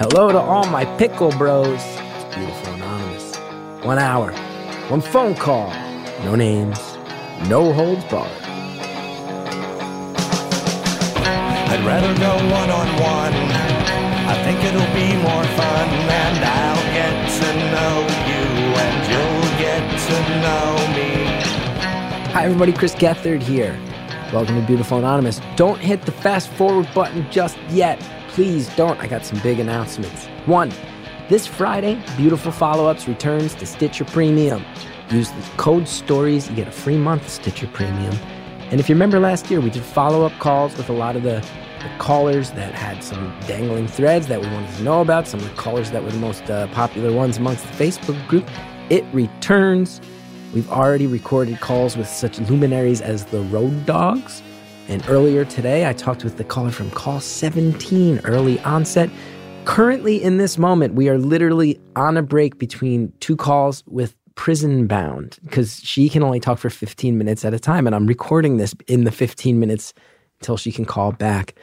[0.00, 1.78] Hello to all my pickle bros.
[1.78, 3.36] It's beautiful anonymous.
[3.84, 4.32] One hour,
[4.88, 5.68] one phone call,
[6.24, 6.78] no names,
[7.50, 8.32] no holds barred.
[11.68, 13.34] I'd rather go one on one.
[14.24, 18.44] I think it'll be more fun, and I'll get to know you,
[18.80, 21.10] and you'll get to know me.
[22.32, 22.72] Hi, everybody.
[22.72, 23.78] Chris Gethard here.
[24.32, 25.42] Welcome to Beautiful Anonymous.
[25.56, 28.02] Don't hit the fast forward button just yet.
[28.30, 28.98] Please don't.
[29.00, 30.26] I got some big announcements.
[30.46, 30.72] One,
[31.28, 34.64] this Friday, Beautiful Follow Ups returns to Stitcher Premium.
[35.10, 38.16] Use the code STORIES, you get a free month of Stitcher Premium.
[38.70, 41.24] And if you remember last year, we did follow up calls with a lot of
[41.24, 41.44] the,
[41.80, 45.48] the callers that had some dangling threads that we wanted to know about, some of
[45.48, 48.48] the callers that were the most uh, popular ones amongst the Facebook group.
[48.90, 50.00] It returns.
[50.54, 54.40] We've already recorded calls with such luminaries as the Road Dogs.
[54.90, 59.08] And earlier today, I talked with the caller from call 17, early onset.
[59.64, 64.88] Currently, in this moment, we are literally on a break between two calls with Prison
[64.88, 67.86] Bound because she can only talk for 15 minutes at a time.
[67.86, 69.94] And I'm recording this in the 15 minutes
[70.40, 71.54] until she can call back.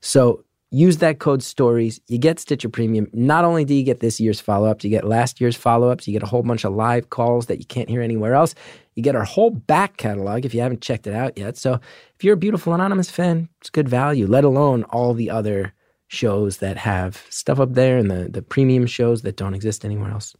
[0.00, 2.00] So use that code stories.
[2.06, 3.08] You get Stitcher Premium.
[3.12, 6.06] Not only do you get this year's follow ups, you get last year's follow ups,
[6.06, 8.54] you get a whole bunch of live calls that you can't hear anywhere else.
[8.96, 11.56] You get our whole back catalog if you haven't checked it out yet.
[11.56, 11.74] So
[12.14, 15.72] if you're a Beautiful Anonymous fan, it's good value, let alone all the other
[16.08, 20.10] shows that have stuff up there and the, the premium shows that don't exist anywhere
[20.10, 20.34] else.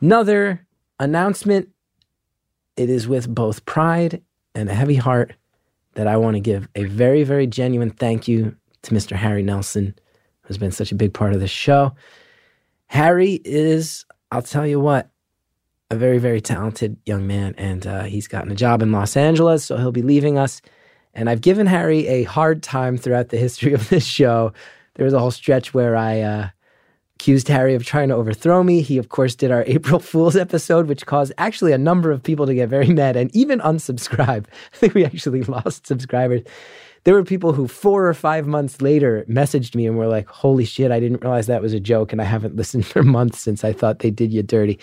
[0.00, 0.66] Another
[1.00, 1.68] announcement
[2.76, 4.22] it is with both pride
[4.54, 5.34] and a heavy heart
[5.94, 9.14] that I want to give a very, very genuine thank you to Mr.
[9.14, 9.94] Harry Nelson,
[10.42, 11.94] who's been such a big part of this show.
[12.86, 15.10] Harry is, I'll tell you what,
[15.92, 19.64] a very, very talented young man, and uh, he's gotten a job in Los Angeles,
[19.64, 20.62] so he'll be leaving us.
[21.14, 24.54] And I've given Harry a hard time throughout the history of this show.
[24.94, 26.48] There was a whole stretch where I uh,
[27.16, 28.80] accused Harry of trying to overthrow me.
[28.80, 32.46] He, of course, did our April Fool's episode, which caused actually a number of people
[32.46, 34.46] to get very mad and even unsubscribe.
[34.72, 36.42] I think we actually lost subscribers.
[37.04, 40.64] There were people who four or five months later messaged me and were like, Holy
[40.64, 42.12] shit, I didn't realize that was a joke.
[42.12, 44.78] And I haven't listened for months since I thought they did you dirty.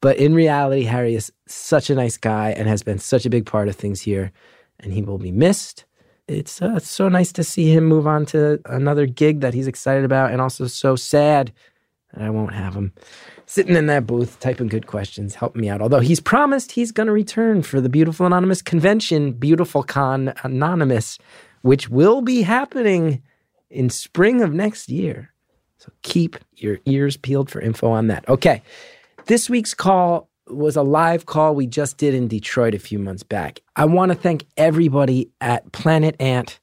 [0.00, 3.46] But in reality, Harry is such a nice guy and has been such a big
[3.46, 4.32] part of things here,
[4.78, 5.84] and he will be missed.
[6.26, 10.04] It's, uh, so nice to see him move on to another gig that he's excited
[10.04, 11.52] about, and also so sad
[12.14, 12.92] that I won't have him
[13.46, 15.82] sitting in that booth typing good questions, helping me out.
[15.82, 21.18] Although he's promised he's going to return for the Beautiful Anonymous convention, Beautiful Con Anonymous,
[21.62, 23.22] which will be happening
[23.70, 25.32] in spring of next year.
[25.78, 28.28] So keep your ears peeled for info on that.
[28.28, 28.62] Okay.
[29.26, 33.22] This week's call was a live call we just did in Detroit a few months
[33.22, 33.60] back.
[33.76, 36.58] I want to thank everybody at Planet Ant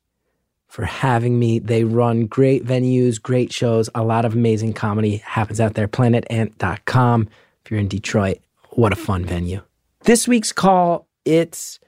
[0.67, 1.59] for having me.
[1.59, 5.87] They run great venues, great shows, a lot of amazing comedy happens out there.
[5.87, 7.29] PlanetAnt.com.
[7.63, 8.39] If you're in Detroit,
[8.71, 9.61] what a fun venue.
[10.01, 11.79] This week's call, it's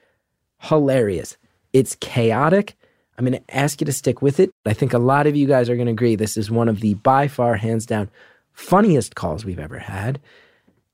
[0.59, 1.37] hilarious.
[1.73, 2.75] It's chaotic.
[3.19, 4.49] I'm going to ask you to stick with it.
[4.65, 6.79] I think a lot of you guys are going to agree this is one of
[6.79, 8.09] the by far, hands down,
[8.53, 10.21] funniest calls we've ever had.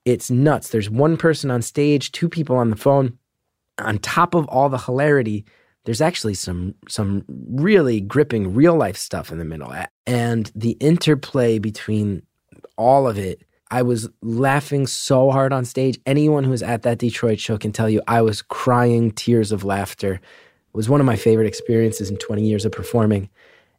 [0.05, 0.69] It's nuts.
[0.69, 3.19] There's one person on stage, two people on the phone.
[3.77, 5.45] On top of all the hilarity,
[5.83, 9.71] there's actually some some really gripping real life stuff in the middle.
[10.07, 12.23] And the interplay between
[12.75, 15.99] all of it, I was laughing so hard on stage.
[16.07, 19.63] Anyone who was at that Detroit show can tell you I was crying tears of
[19.63, 20.21] laughter.
[20.75, 23.29] It was one of my favorite experiences in 20 years of performing.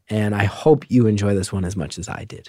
[0.09, 2.49] And I hope you enjoy this one as much as I did.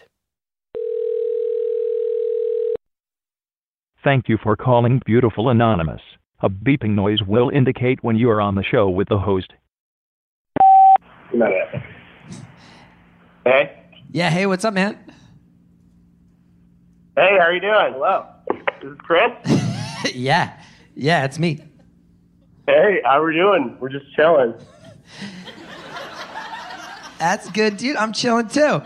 [4.06, 6.00] Thank you for calling Beautiful Anonymous.
[6.40, 9.52] A beeping noise will indicate when you are on the show with the host.
[13.44, 13.84] Hey.
[14.12, 14.98] Yeah, hey, what's up, man?
[17.18, 17.92] Hey, how are you doing?
[17.92, 18.26] Hello.
[18.82, 20.16] This is Chris.
[20.16, 20.58] yeah,
[20.96, 21.67] yeah, it's me.
[22.68, 23.78] Hey, how are we doing?
[23.80, 24.54] We're just chilling.
[27.18, 27.96] That's good, dude.
[27.96, 28.82] I'm chilling too.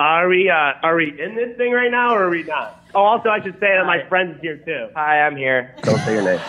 [0.00, 2.84] Are we uh, are we in this thing right now or are we not?
[2.96, 4.88] Oh, also I should say that my friend's here too.
[4.96, 5.76] Hi, I'm here.
[5.82, 6.40] Don't say your name.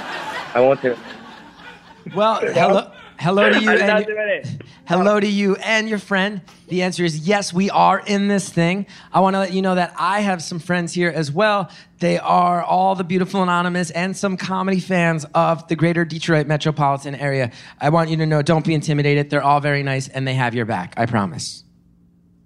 [0.56, 0.98] I want to.
[2.16, 3.70] Well, hello, hello to you.
[3.70, 4.48] I did not And, do it.
[4.86, 6.42] Hello to you and your friend.
[6.68, 8.88] The answer is yes, we are in this thing.
[9.14, 11.70] I want to let you know that I have some friends here as well.
[12.00, 17.16] They are all the beautiful anonymous and some comedy fans of the greater Detroit metropolitan
[17.16, 17.52] area.
[17.80, 19.30] I want you to know, don't be intimidated.
[19.30, 20.94] They're all very nice and they have your back.
[20.98, 21.64] I promise.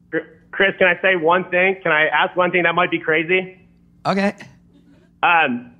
[0.10, 1.80] Chris, can I say one thing?
[1.84, 3.68] Can I ask one thing that might be crazy?
[4.06, 4.36] Okay.
[5.22, 5.76] Um,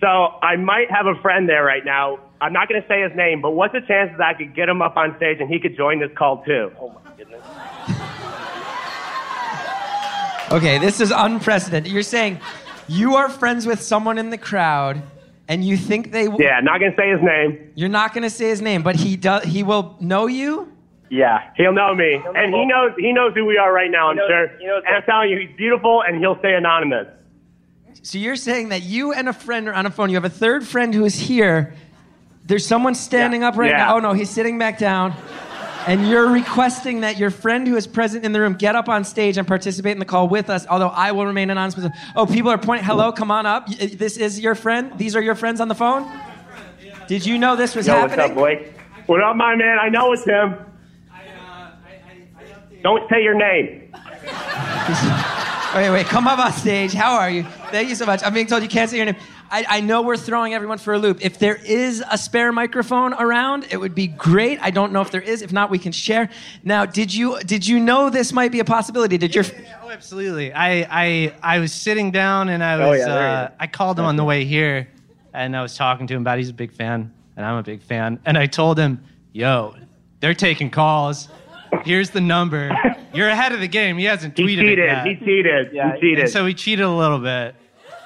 [0.00, 2.18] so I might have a friend there right now.
[2.42, 4.68] I'm not going to say his name, but what's the chances that I could get
[4.68, 6.72] him up on stage and he could join this call too?
[6.80, 7.40] Oh my goodness.
[10.50, 11.90] Okay, this is unprecedented.
[11.90, 12.38] You're saying
[12.86, 15.02] you are friends with someone in the crowd,
[15.48, 16.26] and you think they.
[16.26, 17.70] W- Yeah, not gonna say his name.
[17.74, 19.44] You're not going to say his name, but he does.
[19.44, 20.70] He will know you.
[21.08, 24.10] Yeah, he'll know me, and he knows he knows who we are right now.
[24.10, 24.48] I'm knows- sure.
[24.58, 27.06] he knows- and I'm telling you, he's beautiful, and he'll stay anonymous.
[28.02, 30.10] So you're saying that you and a friend are on a phone.
[30.10, 31.74] You have a third friend who is here.
[32.46, 33.48] There's someone standing Yeah.
[33.48, 33.78] up right Yeah.
[33.78, 33.96] now.
[33.96, 35.14] Oh no, he's sitting back down.
[35.86, 39.02] And you're requesting that your friend who is present in the room get up on
[39.02, 41.90] stage and participate in the call with us, although I will remain anonymous.
[42.14, 43.68] Oh, people are pointing, hello, come on up.
[43.68, 44.92] Uh, this is your friend?
[44.96, 46.08] These are your friends on the phone?
[47.08, 48.30] Did you know this was Yo, what's happening?
[48.30, 48.68] up, boy?
[49.06, 49.78] What up, my man?
[49.80, 50.54] I know it's him.
[52.84, 53.92] Don't say your name.
[55.74, 56.92] Wait, wait, come up on stage.
[56.92, 57.44] How are you?
[57.70, 58.22] Thank you so much.
[58.22, 59.16] I'm being told you can't say your name.
[59.52, 61.22] I, I know we're throwing everyone for a loop.
[61.24, 64.58] If there is a spare microphone around, it would be great.
[64.62, 65.42] I don't know if there is.
[65.42, 66.30] If not, we can share.
[66.64, 69.18] Now, did you did you know this might be a possibility?
[69.18, 69.44] Did your
[69.82, 70.52] Oh, absolutely.
[70.54, 73.50] I, I, I was sitting down and I Oh, was, yeah, uh.
[73.60, 74.88] I called him on the way here
[75.34, 77.82] and I was talking to him about he's a big fan and I'm a big
[77.82, 78.20] fan.
[78.24, 79.74] And I told him, yo,
[80.20, 81.28] they're taking calls.
[81.84, 82.70] Here's the number.
[83.12, 83.98] You're ahead of the game.
[83.98, 84.78] He hasn't He tweeted cheated.
[84.78, 85.06] it yet.
[85.06, 85.72] He cheated.
[85.74, 86.18] Yeah, he cheated.
[86.20, 87.54] and so he cheated a little bit.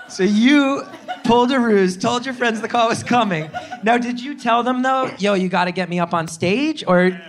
[0.09, 0.83] So you
[1.25, 3.51] pulled a ruse, told your friends the call was coming.
[3.83, 6.85] Now, did you tell them though, yo, you got to get me up on stage,
[6.87, 7.21] or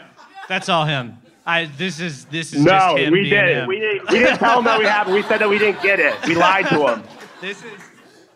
[0.47, 1.17] That's all him.
[1.45, 3.57] I, this is this is no, just him we being did.
[3.57, 3.67] him.
[3.67, 4.09] We didn't.
[4.11, 5.07] We didn't tell him that we have.
[5.09, 6.13] We said that we didn't get it.
[6.27, 7.03] We lied to him.
[7.41, 7.71] This is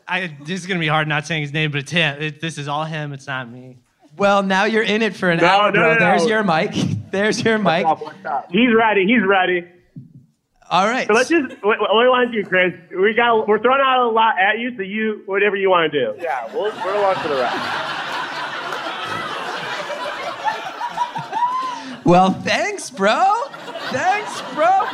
[0.07, 2.21] I, this is gonna be hard not saying his name, but it's him.
[2.21, 3.13] It, this is all him.
[3.13, 3.77] It's not me.
[4.15, 5.93] well, now you're in it for an No, hour, no, bro.
[5.95, 6.71] no, There's your mic.
[7.11, 7.85] There's your mic.
[8.51, 9.05] He's ready.
[9.07, 9.67] He's ready.
[10.71, 11.05] All right.
[11.05, 11.51] So let's just.
[11.63, 12.73] What, what do you want to do, Chris?
[12.97, 13.45] We got.
[13.47, 16.21] We're throwing out a lot at you, so you whatever you want to do.
[16.21, 17.97] Yeah, we'll, we're along for the ride.
[22.03, 23.33] Well, thanks, bro.
[23.91, 24.87] Thanks, bro.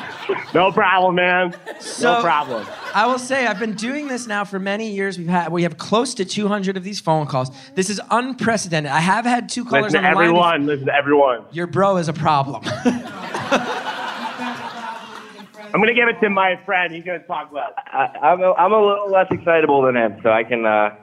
[0.53, 1.55] No problem, man.
[1.79, 2.67] So- no problem.
[2.93, 5.17] I will say I've been doing this now for many years.
[5.17, 7.51] We've had we have close to 200 of these phone calls.
[7.75, 8.91] This is unprecedented.
[8.91, 10.25] I have had two callers Listen to on the line.
[10.27, 10.65] everyone.
[10.65, 11.45] Listen to everyone.
[11.51, 12.63] Your bro is a problem.
[15.73, 16.93] I'm gonna give it to my friend.
[16.93, 17.71] He's gonna talk less.
[17.77, 20.95] I, I'm, a, I'm a little less excitable than him, so I can uh,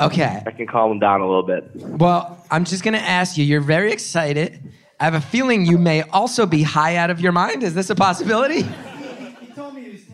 [0.00, 0.42] okay.
[0.46, 1.70] I can calm him down a little bit.
[1.74, 3.44] Well, I'm just gonna ask you.
[3.44, 4.72] You're very excited.
[5.00, 7.62] I have a feeling you may also be high out of your mind.
[7.62, 8.64] Is this a possibility?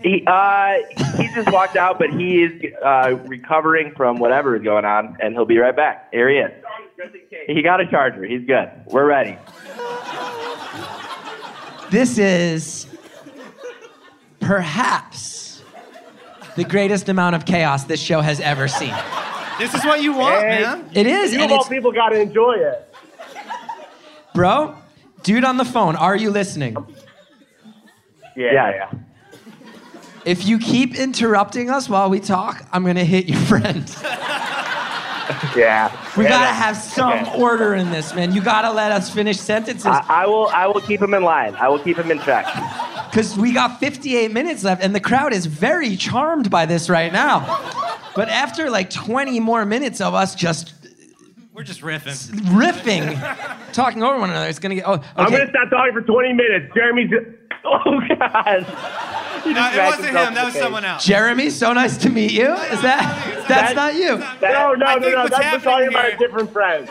[0.03, 0.75] He uh,
[1.17, 5.35] he just walked out, but he is uh, recovering from whatever is going on, and
[5.35, 6.09] he'll be right back.
[6.13, 6.53] Here he is.
[7.47, 8.25] He got a charger.
[8.25, 8.71] He's good.
[8.87, 9.37] We're ready.
[11.91, 12.87] This is
[14.41, 15.63] perhaps
[16.57, 18.95] the greatest amount of chaos this show has ever seen.
[19.59, 20.63] This is what you want, Hey.
[20.63, 20.91] man.
[20.95, 22.95] It is, You and all people got to enjoy it.
[24.35, 24.75] bro.
[25.25, 26.77] Dude on the phone, are you listening?
[28.37, 28.53] Yeah.
[28.53, 28.71] Yeah.
[28.71, 28.91] yeah.
[30.25, 33.89] If you keep interrupting us while we talk, I'm gonna hit your friend.
[35.57, 35.91] Yeah.
[36.17, 37.41] We Yeah, gotta have some Okay.
[37.41, 38.33] order in this, man.
[38.33, 41.55] You gotta let us finish sentences I, I will I will keep him in line.
[41.57, 42.47] I will keep him in check.
[43.19, 47.13] Because we got 58 minutes left, and the crowd is very charmed by this right
[47.13, 47.41] now.
[48.15, 50.75] But after like 20 more minutes of us just
[51.53, 52.15] We're just riffing.
[52.55, 54.85] riffing, talking over one another, it's gonna get.
[54.87, 56.73] Oh, I'm gonna stop talking for 20 minutes.
[56.77, 57.11] Jeremy's.
[57.65, 58.67] Oh God.
[59.45, 60.35] No, it wasn't him.
[60.35, 60.63] That was face.
[60.63, 61.05] someone else.
[61.05, 62.53] Jeremy, so nice to meet you.
[62.53, 63.47] Is that?
[63.49, 64.19] That's not you.
[64.19, 65.23] No, no, I no, think no.
[65.23, 66.89] what's That's we're talking about a different friend.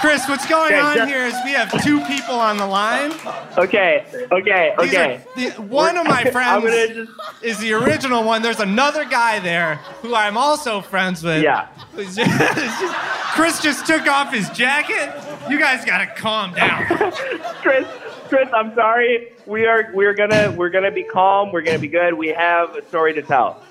[0.00, 3.12] Chris, what's going Okay, on Jer- here is we have two people on the line.
[3.58, 4.04] Okay.
[4.32, 4.74] Okay.
[4.78, 5.20] Okay.
[5.36, 7.10] the, one of my friends just
[7.42, 8.40] is the original one.
[8.42, 11.42] There's another guy there who I'm also friends with.
[11.42, 11.68] Yeah.
[11.96, 12.94] Just- just-
[13.34, 15.12] Chris just took off his jacket.
[15.50, 16.84] You guys gotta calm down.
[17.62, 17.86] Chris,
[18.28, 19.32] Chris, I'm sorry.
[19.46, 21.52] We are we're gonna we're gonna be calm.
[21.52, 22.14] We're gonna be good.
[22.14, 23.62] We have a story to tell.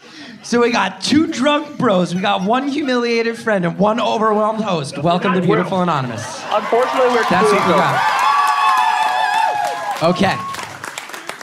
[0.43, 4.97] So we got two drunk bros, we got one humiliated friend, and one overwhelmed host.
[4.97, 6.23] Welcome to Beautiful Anonymous.
[6.51, 8.19] Unfortunately, we're That's what we got.
[10.01, 10.37] Okay.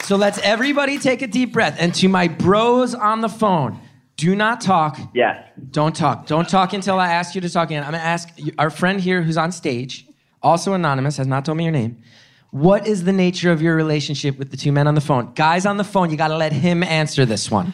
[0.03, 1.75] So let's everybody take a deep breath.
[1.79, 3.79] And to my bros on the phone,
[4.15, 4.97] do not talk.
[5.13, 5.47] Yes.
[5.69, 6.25] Don't talk.
[6.25, 7.83] Don't talk until I ask you to talk again.
[7.83, 10.07] I'm going to ask our friend here who's on stage,
[10.41, 12.01] also anonymous, has not told me your name.
[12.51, 15.33] What is the nature of your relationship with the two men on the phone?
[15.33, 17.73] Guys on the phone, you got to let him answer this one.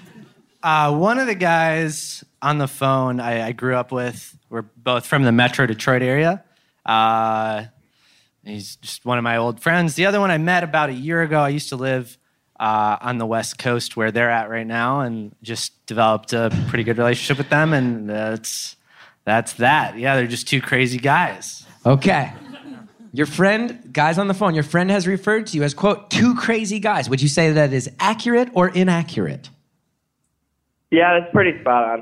[0.64, 5.06] Uh, one of the guys on the phone I, I grew up with, we're both
[5.06, 6.42] from the Metro Detroit area.
[6.86, 7.66] Uh,
[8.46, 9.96] he's just one of my old friends.
[9.96, 11.40] The other one I met about a year ago.
[11.40, 12.18] I used to live
[12.58, 16.86] uh, on the West Coast where they're at right now, and just developed a pretty
[16.86, 17.74] good relationship with them.
[17.74, 18.78] And that's
[19.26, 19.98] that's that.
[19.98, 21.66] Yeah, they're just two crazy guys.
[21.86, 22.32] Okay.
[23.12, 26.36] Your friend, guys on the phone, your friend has referred to you as, quote, two
[26.36, 27.10] crazy guys.
[27.10, 29.50] Would you say that is accurate or inaccurate?
[30.94, 32.02] Yeah, that's pretty spot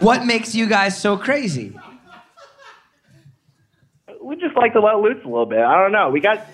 [0.00, 1.74] What makes you guys so crazy?
[4.22, 5.60] We just like to let loose a little bit.
[5.60, 6.10] I don't know.
[6.10, 6.46] We got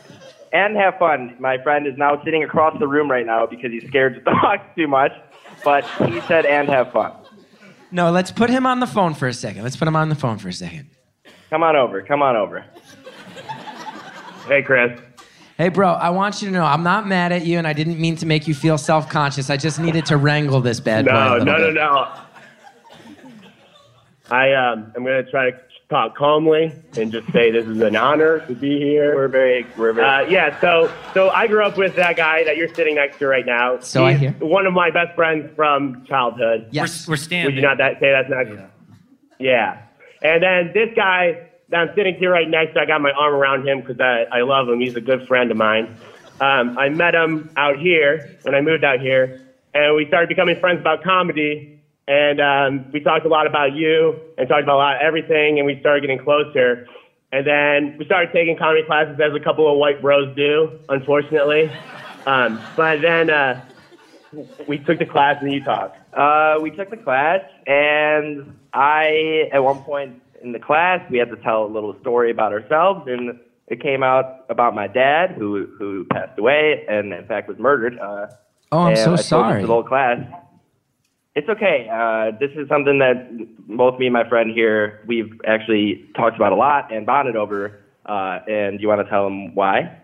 [0.53, 1.35] and have fun.
[1.41, 4.77] My friend is now sitting across the room right now because he's scared to talk
[4.77, 5.11] too much.
[5.65, 7.15] But he said and have fun.
[7.91, 9.65] No, let's put him on the phone for a second.
[9.65, 10.89] Let's put him on the phone for a second.
[11.51, 12.01] Come on over.
[12.01, 12.65] Come on over.
[14.47, 15.01] Hey, Chris.
[15.57, 18.01] Hey, bro, I want you to know I'm not mad at you and I didn't
[18.01, 19.51] mean to make you feel self conscious.
[19.51, 21.13] I just needed to wrangle this bad boy.
[21.13, 22.13] a No, little no, no, no.
[24.31, 25.59] I um, I'm gonna try to
[25.91, 29.15] talk calmly and just say this is an honor to be here.
[29.15, 30.09] We're very, we're very.
[30.27, 33.29] Uh, yeah, so so I grew up with that guy that you're sitting next to
[33.29, 33.79] right now.
[33.81, 34.33] So I hear.
[34.41, 36.69] One of my best friends from childhood.
[36.73, 37.07] Yes.
[37.07, 37.47] We're, we're standing.
[37.47, 38.71] Would you not that, say that's not?
[39.39, 39.83] Yeah.
[40.23, 43.35] And then this guy that I'm sitting here right next to, I got my arm
[43.35, 44.81] around him because I, I love him.
[44.81, 45.97] He's a good friend of mine.
[46.41, 49.41] Um, I met him out here when I moved out here,
[49.73, 51.81] and we started becoming friends about comedy.
[52.07, 55.59] And um, we talked a lot about you and talked about a lot of everything,
[55.59, 56.87] and we started getting closer.
[57.33, 61.73] And then we started taking comedy classes as a couple of white bros do, unfortunately.
[62.27, 63.65] Um, but then uh,
[64.69, 65.97] we took the class and you talked.
[66.15, 71.31] Uh, we took the class, and I, at one point in the class, we had
[71.31, 75.67] to tell a little story about ourselves, and it came out about my dad, who
[75.79, 77.99] who passed away, and in fact was murdered.
[77.99, 78.27] Uh,
[78.73, 79.61] Oh, I'm so I sorry.
[79.61, 80.19] to the whole class.
[81.37, 81.89] It's okay.
[81.93, 83.29] Uh, this is something that
[83.69, 87.79] both me and my friend here we've actually talked about a lot and bonded over.
[88.05, 89.97] Uh, and you want to tell them why?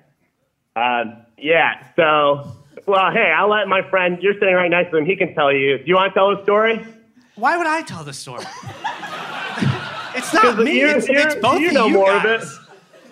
[0.76, 1.04] Uh,
[1.36, 2.52] yeah, so,
[2.86, 5.52] well, hey, I'll let my friend, you're sitting right next to him, he can tell
[5.52, 5.78] you.
[5.78, 6.84] Do you want to tell a story?
[7.34, 8.44] Why would I tell the story?
[10.20, 10.78] it's not me.
[10.80, 12.42] you're- It's, it's both you of know you more guys.
[12.42, 12.48] of it.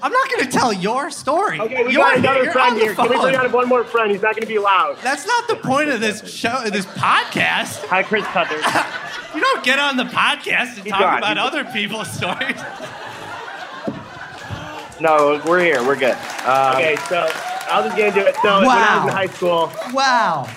[0.00, 1.58] I'm not going to tell your story.
[1.58, 2.94] Okay, we you're got another you're friend here.
[2.94, 4.12] Can we bring on one more friend?
[4.12, 4.96] He's not going to be loud.
[5.02, 7.84] That's not the point of this show, this podcast.
[7.86, 8.64] Hi, Chris Cuthers.
[9.34, 11.18] You don't get on the podcast and He's talk gone.
[11.18, 12.56] about He's- other people's stories.
[15.00, 15.80] No, we're here.
[15.86, 16.16] We're good.
[16.44, 17.28] Um, okay, so
[17.70, 18.34] I'll just get into it.
[18.42, 19.04] So when I Wow.
[19.04, 20.48] was in high school, Wow.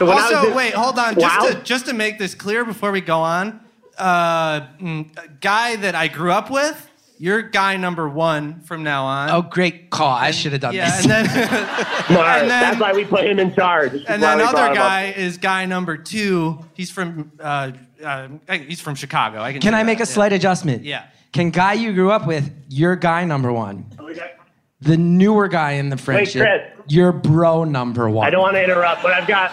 [0.00, 1.14] So when I was also, in- wait, hold on.
[1.14, 1.28] Wow.
[1.28, 3.60] Just to, just to make this clear before we go on,
[3.98, 6.88] uh, mm, guy that I grew up with,
[7.18, 9.28] you're guy number one from now on.
[9.30, 10.14] Oh, great call.
[10.16, 11.04] I should have done yeah, this.
[11.04, 11.26] and then
[12.10, 13.92] Mark, and then- that's why we put him in charge.
[14.08, 16.64] And then we other guy is guy number two.
[16.74, 19.40] He's from uh, uh, he's from Chicago.
[19.40, 19.60] I can.
[19.60, 20.14] Can say I make that, a yeah.
[20.14, 20.82] slight adjustment?
[20.82, 21.04] Yeah.
[21.32, 23.86] Can guy you grew up with, your guy number one.
[24.00, 24.32] Okay.
[24.80, 26.62] The newer guy in the friendship, Chris.
[26.88, 28.26] your bro number one.
[28.26, 29.52] I don't want to interrupt, but I've got,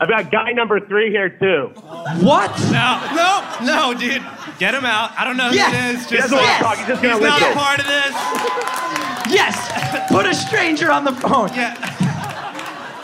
[0.00, 1.72] I've got guy number three here too.
[2.20, 2.50] What?
[2.70, 4.22] No, no, no, dude.
[4.58, 5.10] Get him out.
[5.18, 5.74] I don't know who Yes.
[5.74, 6.10] it is.
[6.10, 6.58] He Just doesn't want Yes.
[6.58, 6.76] to talk.
[6.78, 7.52] He's just going he's to not listen.
[7.52, 9.34] a part of this.
[9.34, 10.08] Yes.
[10.08, 11.48] Put a stranger on the phone.
[11.54, 11.76] Yeah.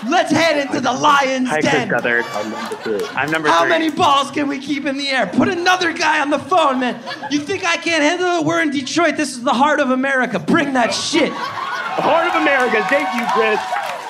[0.09, 1.89] Let's head into the lion's Hi, Chris den.
[1.89, 2.25] Cuthers.
[2.35, 3.07] I'm number three.
[3.17, 3.69] I'm number How three.
[3.71, 5.27] many balls can we keep in the air?
[5.27, 7.01] Put another guy on the phone, man.
[7.31, 8.45] You think I can't handle it?
[8.45, 9.17] We're in Detroit.
[9.17, 10.39] This is the heart of America.
[10.39, 11.31] Bring that shit.
[11.31, 12.85] The Heart of America.
[12.91, 13.61] Thank you, Chris.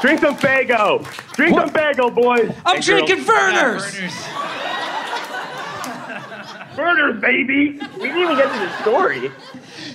[0.00, 1.04] Drink some Faygo.
[1.34, 2.54] Drink some Faygo, boys.
[2.66, 3.82] I'm and drinking girls.
[6.76, 7.20] Vernors.
[7.20, 7.78] Baby.
[7.96, 9.30] We didn't even get to the story.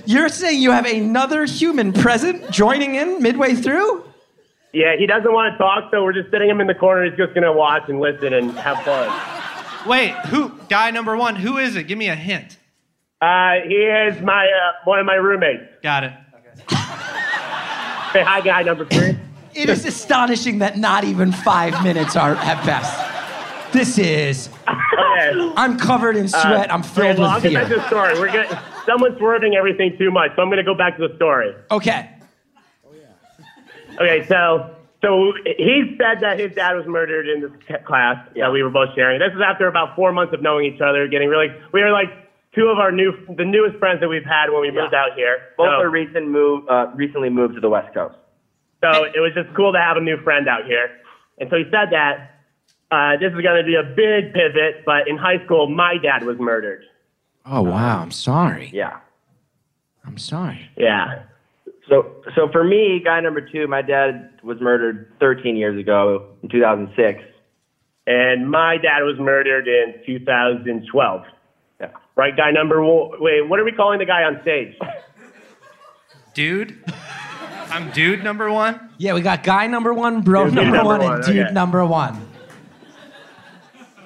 [0.05, 4.05] You're saying you have another human present joining in midway through?
[4.73, 7.05] Yeah, he doesn't want to talk, so we're just sitting him in the corner.
[7.05, 9.87] He's just gonna watch and listen and have fun.
[9.87, 10.51] Wait, who?
[10.69, 11.35] Guy number one.
[11.35, 11.83] Who is it?
[11.83, 12.57] Give me a hint.
[13.21, 15.63] Uh, he is my uh, one of my roommates.
[15.81, 16.13] Got it.
[18.13, 19.17] Say hi, guy number three.
[19.59, 23.73] It is astonishing that not even five minutes are have passed.
[23.73, 24.49] This is.
[24.67, 25.53] Okay.
[25.57, 26.71] I'm covered in sweat.
[26.71, 27.77] I'm Okay, filled well, I'll with get back to fear.
[27.77, 28.19] the story.
[28.19, 31.53] We're getting someone's swerving everything too much, so I'm gonna go back to the story.
[31.71, 32.09] Okay.
[32.85, 33.95] Oh, yeah.
[33.95, 37.51] Okay, so so he said that his dad was murdered in this
[37.85, 39.19] class that we were both sharing.
[39.19, 41.47] This is after about four months of knowing each other, getting really.
[41.73, 42.09] We were like
[42.55, 45.51] two of our new, the newest friends that we've had when we moved out here.
[45.57, 48.15] Both so, are recent move, uh, recently moved to the West Coast.
[48.81, 50.89] So it was just cool to have a new friend out here.
[51.39, 52.41] And so he said that
[52.91, 56.23] uh, this is going to be a big pivot, but in high school, my dad
[56.23, 56.83] was murdered.
[57.45, 58.01] Oh wow.
[58.01, 58.69] I'm sorry.
[58.73, 58.99] Yeah.
[60.05, 60.69] I'm sorry.
[60.77, 61.23] Yeah.
[61.87, 66.49] So, so for me, guy number two, my dad was murdered 13 years ago in
[66.49, 67.23] 2006.
[68.07, 71.21] And my dad was murdered in 2012.
[71.79, 71.87] Yeah.
[72.15, 73.21] Right, guy number one.
[73.21, 74.75] Wait, what are we calling the guy on stage?
[76.33, 76.83] Dude.
[77.71, 78.89] I'm dude number one.
[78.97, 81.53] Yeah, we got guy number one, bro Dude number, number one, one, and dude okay.
[81.53, 82.25] number one.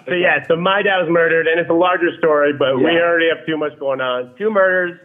[0.06, 3.30] So yeah, so my dad was murdered, and it's a larger story, but we already
[3.34, 4.36] have too much going on.
[4.38, 5.00] Two murders,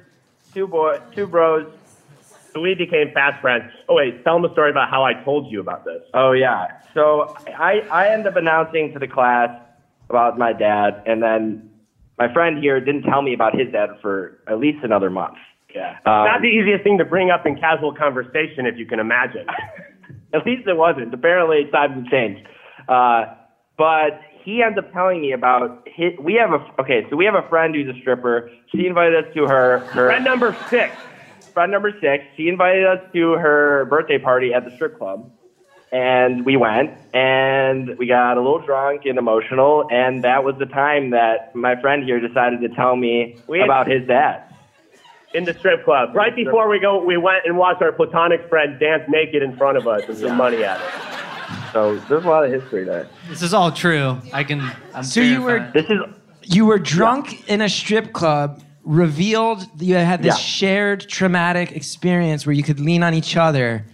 [0.52, 1.72] two boy, two bros.
[2.52, 3.70] So we became fast friends.
[3.88, 6.02] Oh wait, tell them a story about how I told you about this.
[6.14, 6.80] Oh yeah.
[6.94, 9.50] So I I end up announcing to the class
[10.10, 11.70] about my dad, and then
[12.18, 15.36] my friend here didn't tell me about his dad for at least another month.
[15.75, 19.00] Yeah, Um, not the easiest thing to bring up in casual conversation, if you can
[19.00, 19.46] imagine.
[20.34, 21.12] At least it wasn't.
[21.12, 22.46] Apparently, times have changed.
[22.88, 23.26] Uh,
[23.76, 26.12] but he ends up telling me about his.
[26.20, 27.06] We have a okay.
[27.10, 28.50] So we have a friend who's a stripper.
[28.75, 30.94] She invited us to her her Friend number six.
[31.52, 32.25] friend number six.
[32.37, 35.30] She invited us to her birthday party at the strip club,
[35.92, 39.87] and we went and we got a little drunk and emotional.
[39.90, 43.64] And that was the time that my friend here decided to tell me We had-
[43.66, 44.42] about his dad.
[45.35, 46.14] In the strip club.
[46.14, 49.76] Right before we go, we went and watched our platonic friend dance naked in front
[49.76, 51.73] of us and some money at it.
[51.73, 53.08] So there's a lot of history there.
[53.28, 54.18] This is all true.
[54.32, 54.62] I can.
[54.94, 55.99] I'm So you were- This is
[56.50, 60.42] You were drunk in a strip club, revealed that you had this Yeah.
[60.42, 63.85] shared traumatic experience where you could lean on each other,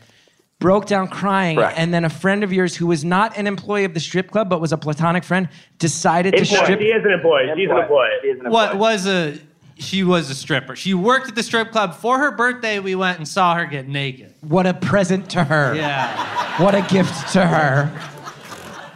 [0.61, 1.76] broke down crying, Correct.
[1.76, 4.49] and then a friend of yours who was not an employee of the strip club
[4.49, 5.49] but was a platonic friend
[5.81, 6.59] decided to Employee.
[6.64, 6.81] strip.
[6.81, 7.50] She is an employee.
[7.57, 8.09] She's an employee.
[8.23, 9.35] She is an What was a?
[9.78, 10.76] She was a stripper.
[10.76, 12.78] She worked at the strip club for her birthday.
[12.78, 14.33] We went and saw her get naked.
[14.40, 15.75] What a present to her.
[15.75, 16.62] Yeah.
[16.62, 17.90] What a gift to her.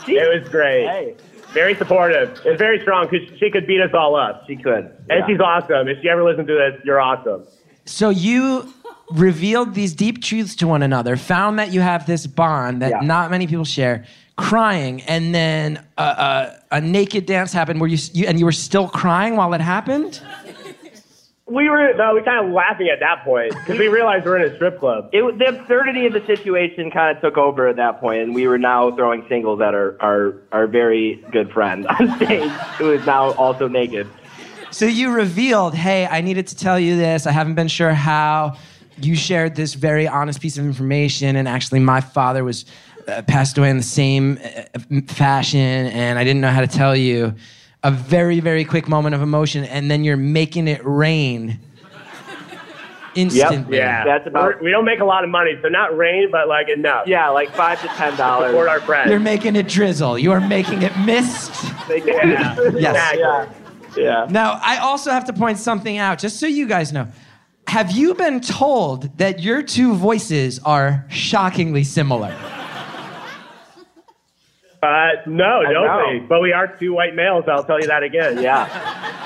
[0.06, 0.86] It was great.
[0.86, 1.14] Hey,
[1.52, 2.40] Very supportive.
[2.44, 4.44] It's very strong because she could beat us all up.
[4.46, 4.84] she could.
[5.10, 5.26] And Yeah.
[5.26, 5.88] she's awesome.
[5.88, 7.44] If she ever listens to this, you're awesome.
[7.84, 8.72] So you
[9.12, 13.00] revealed these deep truths to one another, found that you have this bond that Yeah.
[13.00, 14.04] not many people share,
[14.36, 18.52] crying, and then a, a, a naked dance happened where you, you and you were
[18.52, 20.20] still crying while it happened.
[21.50, 24.52] We were no, we kind of laughing at that point because we realized we're in
[24.52, 25.08] a strip club.
[25.12, 28.34] it was the absurdity of the situation kind of took over at that point, and
[28.34, 32.92] we were now throwing singles at our our, our very good friend on stage, who
[32.92, 34.06] is now also naked.
[34.70, 37.26] So you revealed, hey, I needed to tell you this.
[37.26, 38.56] I haven't been sure how.
[39.00, 42.64] You shared this very honest piece of information, and actually, my father was
[43.06, 46.94] uh, passed away in the same uh, fashion, and I didn't know how to tell
[46.94, 47.34] you.
[47.84, 51.60] A very, very quick moment of emotion, and then you're making it rain
[53.14, 53.76] instantly.
[53.78, 56.48] Yeah, That's about- We're- we don't make a lot of money, so not rain, but
[56.48, 57.06] like enough.
[57.06, 58.50] Yeah, like five to ten dollars.
[58.50, 59.10] support our friends.
[59.10, 60.18] You're making it drizzle.
[60.18, 61.52] You are making it mist.
[61.88, 62.56] yeah.
[62.74, 63.16] Yes.
[63.18, 63.48] Yeah.
[63.96, 64.26] Yeah.
[64.28, 67.06] Now, I also have to point something out, just so you guys know.
[67.68, 72.34] Have you been told that your two voices are shockingly similar?
[74.82, 76.04] Uh, no, I don't know.
[76.12, 76.18] we?
[76.20, 77.44] But we are two white males.
[77.48, 78.40] I'll tell you that again.
[78.40, 78.66] Yeah.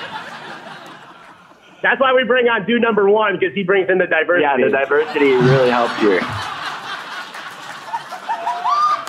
[1.82, 4.42] That's why we bring on dude number one because he brings in the diversity.
[4.42, 4.56] Yeah.
[4.56, 6.20] The diversity really helps here.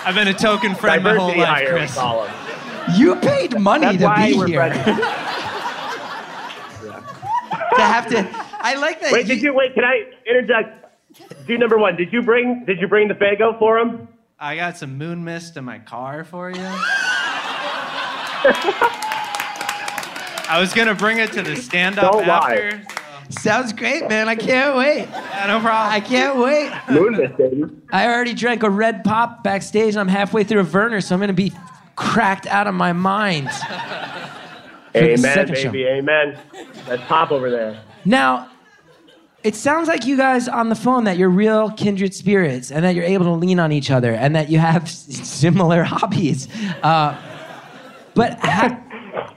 [0.06, 1.94] I've been a token friend my whole life, hire, Chris.
[1.94, 2.28] call.
[2.96, 4.60] You paid money That's to why be we're here.
[7.76, 8.28] to have to.
[8.60, 9.12] I like that.
[9.12, 9.72] Wait, did you wait?
[9.74, 10.80] Can I interject?
[11.46, 14.08] Dude number one, did you bring did you bring the Faygo for him?
[14.44, 16.60] I got some moon mist in my car for you.
[20.46, 22.52] I was gonna bring it to the stand-up Don't lie.
[22.52, 22.82] after.
[23.30, 24.28] Sounds great, man.
[24.28, 25.08] I can't wait.
[25.08, 25.94] Yeah, no problem.
[25.94, 26.70] I can't wait.
[26.90, 27.64] Moon mist, baby.
[27.90, 31.22] I already drank a red pop backstage, and I'm halfway through a Werner, so I'm
[31.22, 31.54] gonna be
[31.96, 33.48] cracked out of my mind.
[34.94, 35.70] Amen, second show.
[35.70, 35.86] baby.
[35.86, 36.36] Amen.
[36.86, 37.80] That's pop over there.
[38.04, 38.50] Now,
[39.44, 42.94] it sounds like you guys on the phone that you're real kindred spirits and that
[42.94, 44.88] you're able to lean on each other and that you have
[45.44, 46.48] similar hobbies.
[46.82, 47.14] Uh,
[48.14, 48.80] but ha-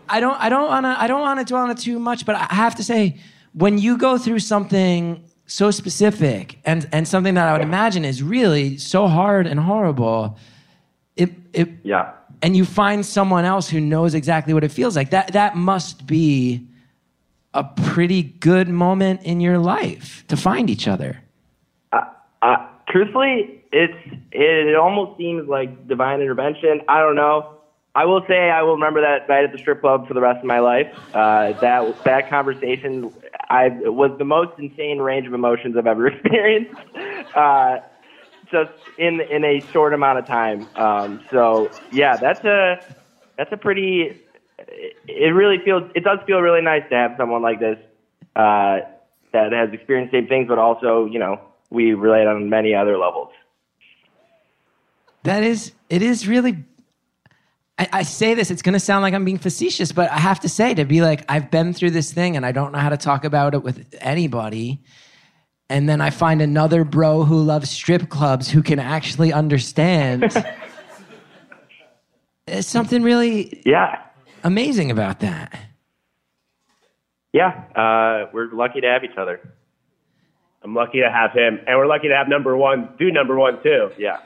[0.10, 2.26] I don't, I don't wanna, I don't wanna dwell on it too much.
[2.26, 3.20] But I have to say,
[3.54, 8.22] when you go through something so specific and and something that I would imagine is
[8.22, 10.38] really so hard and horrible,
[11.16, 12.12] it it Yeah.
[12.42, 15.10] and you find someone else who knows exactly what it feels like.
[15.12, 16.68] That that must be
[17.58, 21.24] a pretty good moment in your life to find each other.
[21.92, 23.98] Uh, truthfully, it's
[24.32, 26.82] it almost seems like divine intervention.
[26.88, 27.56] I don't know.
[27.96, 30.38] I will say I will remember that night at the strip club for the rest
[30.38, 30.96] of my life.
[31.16, 33.12] Uh, that that conversation,
[33.50, 36.80] I was the most insane range of emotions I've ever experienced.
[37.36, 37.80] Uh,
[38.52, 40.68] just in in a short amount of time.
[40.76, 42.80] Um, so yeah, that's a
[43.36, 44.22] that's a pretty.
[44.68, 45.84] It it really feels.
[45.96, 47.78] It does feel really nice to have someone like this
[48.36, 48.80] uh,
[49.34, 52.98] that has experienced the same things, but also you know we relate on many other
[52.98, 53.30] levels.
[55.24, 56.64] That is, it is really.
[57.80, 60.40] I, I say this, it's going to sound like I'm being facetious, but I have
[60.40, 62.90] to say to be like, I've been through this thing and I don't know how
[62.90, 64.82] to talk about it with anybody.
[65.70, 70.24] And then I find another bro who loves strip clubs who can actually understand.
[72.48, 74.02] it's something really Yeah,
[74.48, 75.58] amazing about that?
[77.34, 79.40] Yeah, uh, we're lucky to have each other.
[80.64, 83.62] I'm lucky to have him, and we're lucky to have number one, do number one
[83.62, 83.92] too.
[83.98, 84.18] Yeah.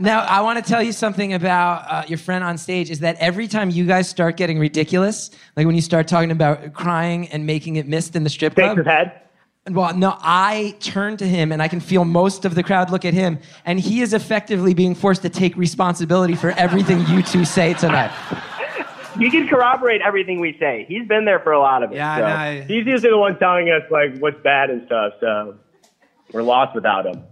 [0.00, 3.16] Now, I want to tell you something about uh, your friend on stage is that
[3.16, 7.46] every time you guys start getting ridiculous, like when you start talking about crying and
[7.46, 8.78] making it missed in the strip Shakes club.
[8.78, 9.22] his head.
[9.70, 13.04] Well, no, I turn to him and I can feel most of the crowd look
[13.04, 17.44] at him, and he is effectively being forced to take responsibility for everything you two
[17.44, 18.10] say tonight.
[19.18, 20.84] He can corroborate everything we say.
[20.88, 21.96] He's been there for a lot of it.
[21.96, 22.24] Yeah, so.
[22.24, 25.14] and I, He's usually the one telling us like what's bad and stuff.
[25.20, 25.56] So
[26.32, 27.22] we're lost without him.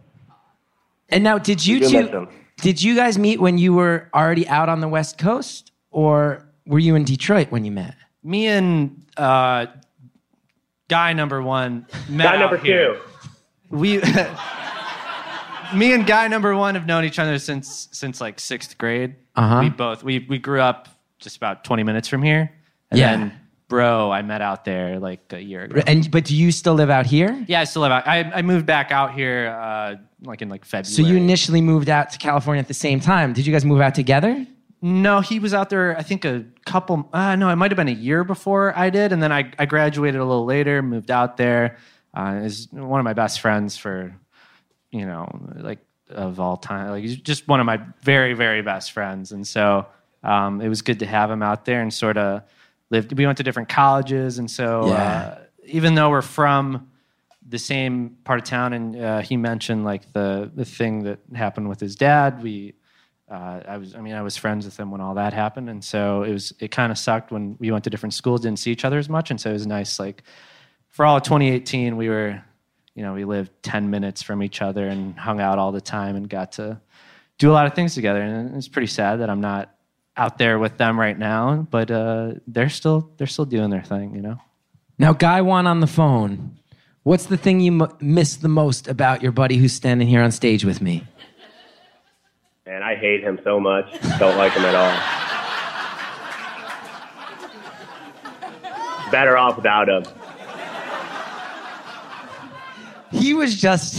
[1.08, 2.28] And now, did you We do miss two?
[2.62, 6.78] Did you guys meet when you were already out on the West Coast, or were
[6.78, 7.94] you in Detroit when you met?
[8.24, 9.66] me and uh,
[10.88, 12.94] guy number one met Guy out number here.
[12.94, 13.00] two.
[13.70, 13.98] We,
[15.74, 19.14] me and guy number one have known each other since since like sixth grade.
[19.36, 19.60] Uh-huh.
[19.62, 22.52] We both we we grew up just about twenty minutes from here.
[22.90, 23.16] And Yeah.
[23.16, 23.32] then
[23.68, 25.82] bro, I met out there like a year ago.
[25.86, 27.44] And but do you still live out here?
[27.48, 28.06] Yeah, I still live out.
[28.06, 30.94] I, I moved back out here uh, like in like February.
[30.94, 33.32] So you initially moved out to California at the same time.
[33.32, 34.46] Did you guys move out together?
[34.82, 35.96] No, he was out there.
[35.98, 37.08] I think a couple.
[37.12, 39.64] Uh, no, it might have been a year before I did, and then I, I
[39.66, 41.78] graduated a little later, moved out there.
[42.14, 44.14] Uh, is one of my best friends for,
[44.90, 46.90] you know, like of all time.
[46.90, 49.86] Like he's just one of my very very best friends, and so
[50.26, 52.42] um, it was good to have him out there and sort of
[52.90, 53.16] lived.
[53.16, 55.02] We went to different colleges, and so Yeah.
[55.02, 56.88] uh, even though we're from
[57.48, 61.68] the same part of town, and uh, he mentioned like the the thing that happened
[61.68, 62.74] with his dad, we
[63.30, 65.82] uh, I was, I mean, I was friends with him when all that happened, and
[65.84, 68.70] so it was, it kind of sucked when we went to different schools, didn't see
[68.70, 69.98] each other as much, and so it was nice.
[69.98, 70.22] Like
[70.90, 72.40] for all of 2018, we were,
[72.94, 76.14] you know, we lived 10 minutes from each other and hung out all the time
[76.14, 76.80] and got to
[77.38, 78.22] do a lot of things together.
[78.22, 79.74] And it's pretty sad that I'm not
[80.16, 84.14] out there with them right now, but uh, they're still, they're still doing their thing,
[84.14, 84.38] you know.
[84.98, 86.56] Now, guy one on the phone.
[87.02, 90.32] What's the thing you m- miss the most about your buddy who's standing here on
[90.32, 91.04] stage with me?
[92.64, 93.86] And I hate him so much.
[94.18, 94.90] Don't like him at all.
[99.12, 100.02] Better off without him.
[103.12, 103.94] He was just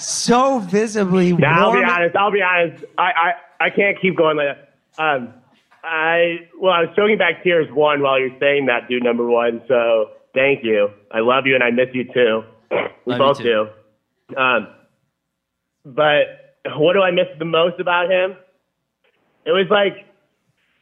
[0.00, 1.32] so visibly.
[1.34, 2.16] Now I'll be honest.
[2.16, 2.84] I'll be honest.
[2.98, 3.32] I, I,
[3.66, 4.71] I can't keep going like that.
[4.98, 5.34] Um,
[5.84, 9.02] I well, I was choking back tears one while you're saying that, dude.
[9.02, 9.62] Number one.
[9.68, 10.88] So thank you.
[11.10, 12.42] I love you and I miss you too.
[13.04, 13.66] We Love both too.
[14.30, 14.36] do.
[14.36, 14.68] Um,
[15.84, 18.36] but what do I miss the most about him?
[19.44, 20.06] It was like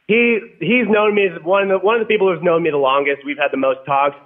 [0.07, 2.69] he he's known me as one of the one of the people who's known me
[2.69, 3.25] the longest.
[3.25, 4.17] We've had the most talks,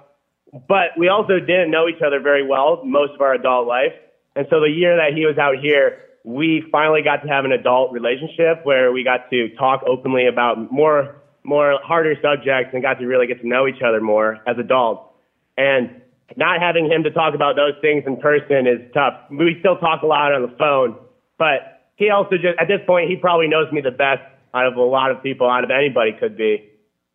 [0.68, 3.92] but we also didn't know each other very well most of our adult life.
[4.34, 7.52] And so the year that he was out here, we finally got to have an
[7.52, 12.98] adult relationship where we got to talk openly about more more harder subjects and got
[12.98, 15.14] to really get to know each other more as adults.
[15.56, 16.02] And
[16.36, 19.14] not having him to talk about those things in person is tough.
[19.30, 20.98] We still talk a lot on the phone,
[21.38, 24.74] but he also just at this point he probably knows me the best out of
[24.74, 26.68] a lot of people, out of anybody could be.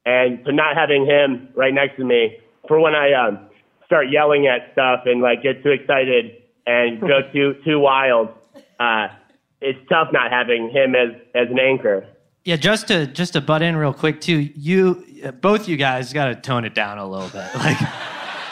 [0.05, 3.49] And so not having him right next to me for when I um,
[3.85, 6.31] start yelling at stuff and like get too excited
[6.65, 8.29] and go too too wild,
[8.81, 9.07] uh,
[9.61, 12.05] it's tough not having him as as an anchor.
[12.43, 14.49] Yeah, just to just to butt in real quick too.
[14.55, 17.47] You uh, both you guys got to tone it down a little bit.
[17.55, 17.77] Like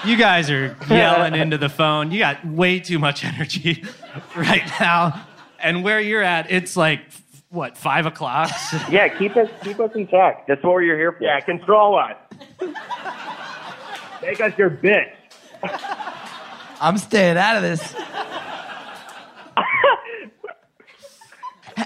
[0.06, 2.12] you guys are yelling into the phone.
[2.12, 3.84] You got way too much energy
[4.36, 5.26] right now.
[5.62, 7.02] And where you're at, it's like
[7.50, 8.52] what five o'clock.
[8.90, 10.46] Yeah, keep us keep us in check.
[10.48, 11.24] That's what you're here for.
[11.24, 12.16] Yeah, control us.
[14.22, 15.12] Make us your bitch.
[16.80, 17.94] I'm staying out of this.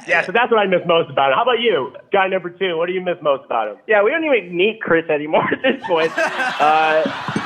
[0.08, 1.36] Yeah, so that's what I miss most about him.
[1.38, 2.78] How about you, guy number two?
[2.78, 3.78] What do you miss most about him?
[3.88, 6.12] Yeah, we don't even need Chris anymore at this point.
[6.18, 7.04] uh,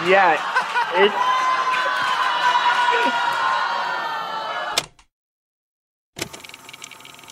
[0.07, 0.41] yeah,
[0.95, 1.13] it's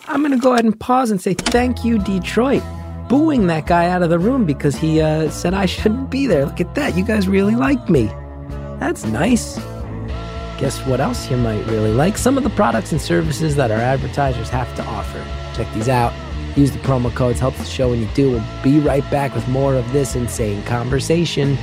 [0.08, 2.62] I'm going to go ahead and pause and say thank you, Detroit.
[3.08, 6.46] Booing that guy out of the room because he uh, said I shouldn't be there.
[6.46, 6.96] Look at that.
[6.96, 8.06] You guys really like me.
[8.78, 9.58] That's nice.
[10.58, 12.16] Guess what else you might really like?
[12.16, 15.22] Some of the products and services that our advertisers have to offer.
[15.54, 16.14] Check these out.
[16.56, 18.30] Use the promo codes, helps the show when you do.
[18.30, 21.58] We'll be right back with more of this insane conversation.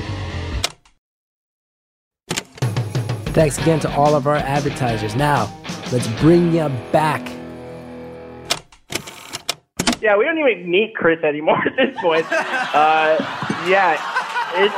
[3.34, 5.15] Thanks again to all of our advertisers.
[5.15, 5.51] Now,
[5.91, 7.27] let's bring you back.
[10.03, 12.25] yeah, we don't even need Chris anymore at this point.
[12.73, 13.15] Uh,
[13.67, 13.93] yeah,
[14.56, 14.73] it's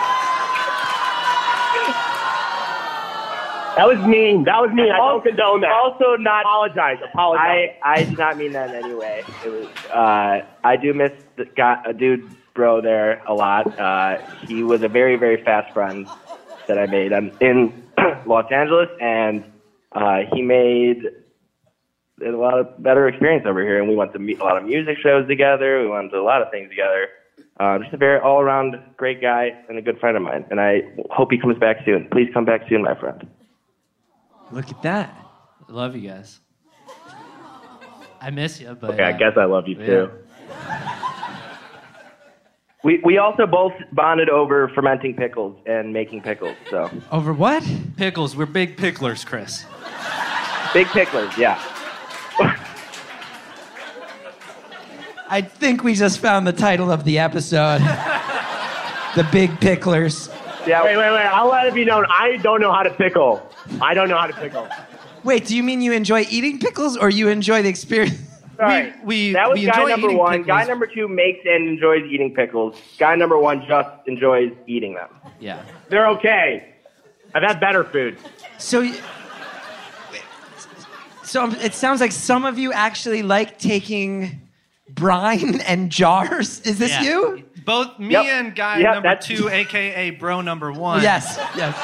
[3.76, 4.44] That was mean.
[4.46, 4.92] That was mean.
[4.92, 5.72] I don't condone that.
[5.72, 6.42] also not.
[6.42, 6.98] apologize.
[7.04, 7.72] Apologize.
[7.84, 9.24] I I did not mean that in any way.
[9.44, 9.68] It was.
[9.88, 13.78] Uh, I do miss the guy, a dude bro there a lot.
[13.78, 16.08] Uh, he was a very, very fast friend
[16.68, 17.84] that I made um, in
[18.26, 19.44] Los Angeles, and
[19.92, 21.04] uh, he made
[22.26, 23.80] a lot of better experience over here.
[23.80, 25.82] And we went to meet a lot of music shows together.
[25.82, 27.10] We went to a lot of things together.
[27.60, 30.46] Uh, just a very all-around great guy and a good friend of mine.
[30.50, 32.08] And I hope he comes back soon.
[32.12, 33.28] Please come back soon, my friend.
[34.56, 35.14] Look at that.
[35.68, 36.40] I Love you guys.
[38.22, 40.10] I miss you, but Okay, I uh, guess I love you too.
[42.82, 46.56] We we also both bonded over fermenting pickles and making pickles.
[46.70, 47.70] So Over what?
[47.98, 48.38] pickles.
[48.38, 49.66] We're big picklers, Chris.
[50.74, 51.62] big picklers, yeah.
[55.28, 57.80] I think we just found the title of the episode.
[59.16, 60.30] the Big Picklers.
[60.68, 61.26] Yeah, Wait, wait, wait.
[61.26, 62.06] I'll let it be known.
[62.10, 63.48] I don't know how to pickle.
[63.82, 64.68] I don't know how to pickle.
[65.24, 68.18] Wait, do you mean you enjoy eating pickles or you enjoy the experience?
[68.58, 68.94] Sorry.
[69.04, 70.44] we- that was we guy enjoy number eating one.
[70.44, 72.80] Guy number two makes and enjoys eating pickles.
[72.98, 75.10] Guy number one just enjoys eating them.
[75.40, 75.62] Yeah.
[75.90, 76.74] They're okay.
[77.34, 78.18] I've had better food.
[78.58, 78.98] So, y-
[81.24, 84.42] so it sounds like some of you actually like taking
[84.90, 86.62] brine and jars.
[86.62, 87.02] Is this Yeah.
[87.04, 87.45] you?
[87.66, 88.26] Both me Yep.
[88.26, 91.02] and guy Yep, number that's- two, aka bro number one.
[91.02, 91.38] Yes.
[91.58, 91.76] Yes.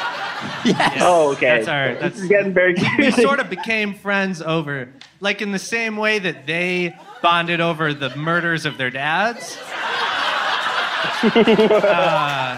[0.63, 0.97] Yes.
[1.01, 1.57] Oh, okay.
[1.57, 1.99] That's all right.
[1.99, 3.23] That's This is getting very we confusing.
[3.23, 4.89] sort of became friends over,
[5.19, 9.57] like in the same way that they bonded over the murders of their dads.
[11.23, 12.55] Uh,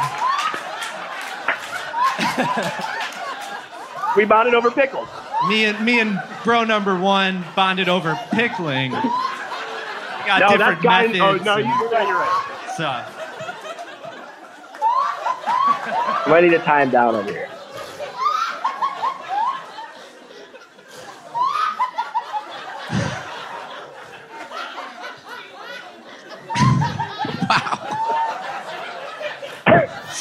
[4.16, 5.08] we bonded over pickles.
[5.50, 8.92] Me and me and bro number one bonded over pickling.
[8.92, 11.02] Got No, different that's guy.
[11.08, 11.20] methods.
[11.22, 12.70] Oh no, you, and you're right.
[12.74, 13.13] stuff.
[15.46, 17.50] I might need to tie him down over here.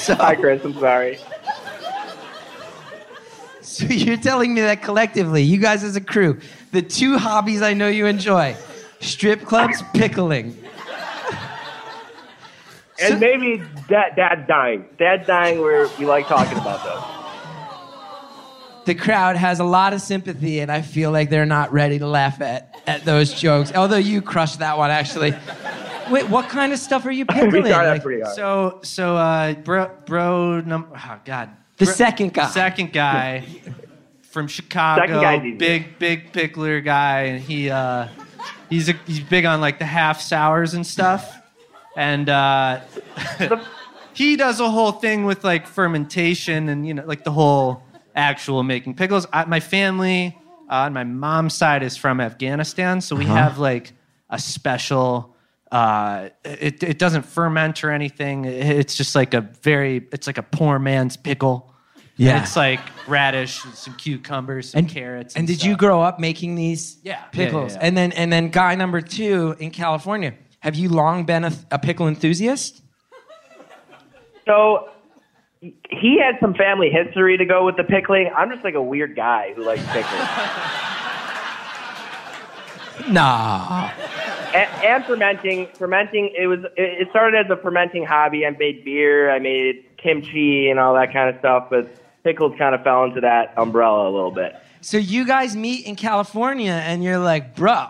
[0.02, 0.64] So, Hi, Chris.
[0.64, 1.16] I'm sorry.
[3.60, 6.40] so you're telling me that collectively, you guys as a crew,
[6.72, 8.56] the two hobbies I know you enjoy:
[8.98, 10.61] strip clubs, pickling.
[13.02, 14.84] And maybe dad, dad's dying.
[14.98, 15.60] Dad's dying.
[15.60, 17.02] Where we like talking about those.
[18.84, 22.06] the crowd has a lot of sympathy, and I feel like they're not ready to
[22.06, 23.72] laugh at, at those jokes.
[23.74, 25.34] Although you crushed that one, actually.
[26.10, 27.64] Wait, what kind of stuff are you pickling?
[27.66, 28.34] started Like, that pretty hard.
[28.34, 32.48] So so uh, bro bro number oh god the Bro- second guy.
[32.48, 33.44] second guy
[34.30, 35.56] from Chicago, Second guy's easy.
[35.56, 38.08] big big pickler guy, and he uh,
[38.68, 41.40] he's a, he's big on like the half sours and stuff,
[41.96, 42.80] and uh,
[44.14, 47.82] he does a whole thing with like fermentation and you know like the whole
[48.14, 49.26] actual making pickles.
[49.32, 50.36] I, my family
[50.70, 53.92] uh, on my mom's side is from Afghanistan, so we have like
[54.30, 55.28] a special.
[55.70, 58.44] Uh, it, it doesn't ferment or anything.
[58.44, 61.72] It's just like a very, it's like a poor man's pickle.
[62.18, 62.42] Yeah.
[62.42, 65.34] It's like radish, and some cucumbers, some and carrots.
[65.34, 67.12] And did you grow up making these Yeah.
[67.12, 67.72] Yeah, pickles?
[67.72, 67.86] yeah, yeah.
[67.86, 70.34] And then and then guy number two in California.
[70.62, 72.82] Have you long been a, a pickle enthusiast?
[74.46, 74.88] So
[75.60, 78.30] he had some family history to go with the pickling.
[78.36, 80.28] I'm just like a weird guy who likes pickles.
[83.08, 83.90] Nah.
[84.54, 85.66] and, and fermenting.
[85.74, 86.32] Fermenting.
[86.38, 86.60] It was.
[86.76, 88.46] It, it started as a fermenting hobby.
[88.46, 89.30] I made beer.
[89.30, 91.68] I made kimchi and all that kind of stuff.
[91.68, 91.90] But
[92.22, 94.54] pickles kind of fell into that umbrella a little bit.
[94.82, 97.88] So you guys meet in California and you're like, bro,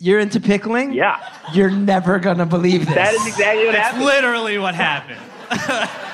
[0.00, 0.92] you're into pickling?
[0.92, 1.20] Yeah,
[1.54, 2.94] You're never gonna believe this.
[2.96, 4.04] that is exactly what That's happened.
[4.06, 5.20] literally what happened.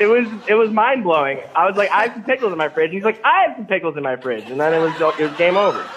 [0.00, 0.26] It was.
[0.48, 1.38] It was mind blowing.
[1.54, 2.86] I was like, I have some pickles in my fridge.
[2.86, 4.50] And He's like, I have some pickles in my fridge.
[4.50, 4.92] And then it was.
[5.20, 5.88] It was game over.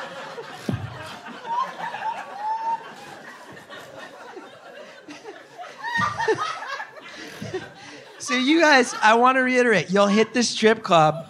[8.20, 11.28] So you guys, I want to reiterate, you'll hit the strip club,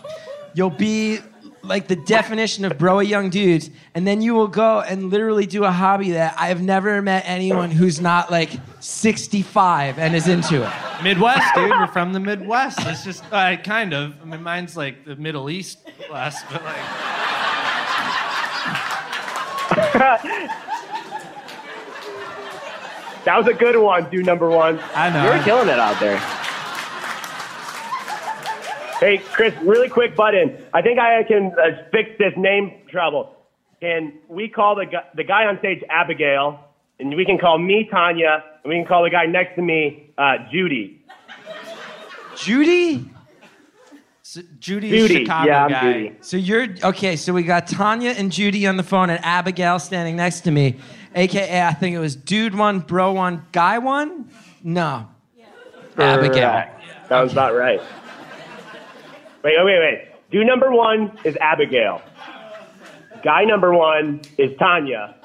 [0.55, 1.19] you'll be
[1.67, 5.45] like the definition of bro a young dudes, and then you will go and literally
[5.45, 10.27] do a hobby that I have never met anyone who's not like 65 and is
[10.27, 10.73] into it.
[11.03, 11.69] Midwest, dude.
[11.69, 12.79] We're from the Midwest.
[12.81, 14.15] It's just uh, kind of.
[14.21, 15.79] I mean, mine's like the Middle East
[16.11, 16.77] west, but like.
[23.27, 24.79] That was a good one, dude number one.
[24.95, 25.25] I know.
[25.33, 26.17] You're killing it out there.
[28.99, 30.57] Hey, Chris, really quick button.
[30.73, 33.35] I think I can uh, fix this name trouble.
[33.79, 36.59] Can we call the guy, the guy on stage Abigail,
[36.99, 40.11] and we can call me Tanya, and we can call the guy next to me
[40.17, 41.05] uh, Judy.
[42.35, 43.07] Judy?
[44.23, 45.19] S- Judy's Judy.
[45.19, 45.93] Chicago yeah, I'm guy.
[45.93, 46.15] Judy.
[46.21, 47.15] So you're okay.
[47.15, 50.79] So we got Tanya and Judy on the phone, and Abigail standing next to me,
[51.13, 54.29] aka I think it was dude one, bro one, guy one.
[54.63, 55.07] No.
[55.97, 56.33] Abigail.
[56.33, 56.83] Correct.
[57.09, 57.79] Sounds about right.
[59.47, 60.07] Wait, wait, wait, wait.
[60.29, 62.01] Dude number one is Abigail.
[63.23, 65.15] Guy number one is Tanya.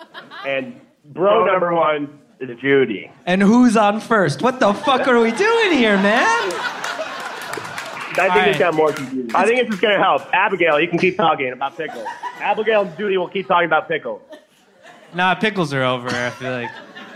[0.47, 3.11] And bro number one is Judy.
[3.27, 4.41] And who's on first?
[4.41, 6.23] What the fuck are we doing here, man?
[8.15, 8.49] I think right.
[8.51, 9.35] it's got more confusing.
[9.35, 10.23] I think it's just going to help.
[10.33, 12.07] Abigail, you can keep talking about pickles.
[12.37, 14.23] Abigail and Judy will keep talking about pickles.
[15.15, 16.09] Nah, pickles are over.
[16.09, 16.71] I feel like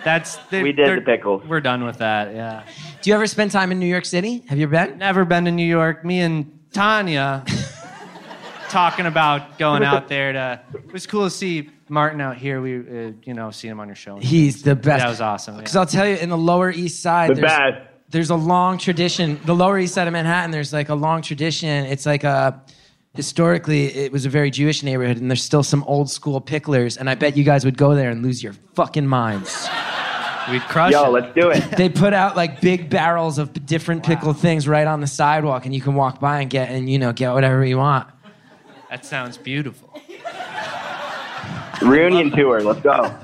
[0.05, 1.45] that's they, We did they're- the pickles.
[1.45, 2.35] We're done with that.
[2.35, 2.65] Yeah.
[3.01, 4.43] Do you ever spend time in New York City?
[4.49, 4.99] Have you been?
[4.99, 6.05] Never been to New York.
[6.05, 7.43] Me and Tanya
[8.69, 10.61] talking about going out there to.
[10.75, 12.61] It was cool to see Martin out here.
[12.61, 14.19] We, uh, you know, seen him on your show.
[14.19, 15.03] He's the best.
[15.03, 15.57] That was awesome.
[15.57, 15.81] Because Yeah.
[15.81, 17.83] I'll tell you, in the Lower East Side, The there's, best.
[18.11, 19.41] there's a long tradition.
[19.47, 21.87] The Lower East Side of Manhattan, there's like a long tradition.
[21.87, 22.61] It's like a
[23.15, 26.99] historically, it was a very Jewish neighborhood, and there's still some old school picklers.
[26.99, 29.67] And I bet you guys would go there and lose your fucking minds.
[30.51, 31.09] We'd crush Yo, it.
[31.09, 31.77] let's do it.
[31.77, 35.75] They put out like big barrels of different pickled things right on the sidewalk, and
[35.75, 38.09] you can walk by and get and you know get whatever you want.
[38.91, 40.01] That sounds beautiful.
[41.83, 42.61] Reunion tour.
[42.61, 43.15] Let's go.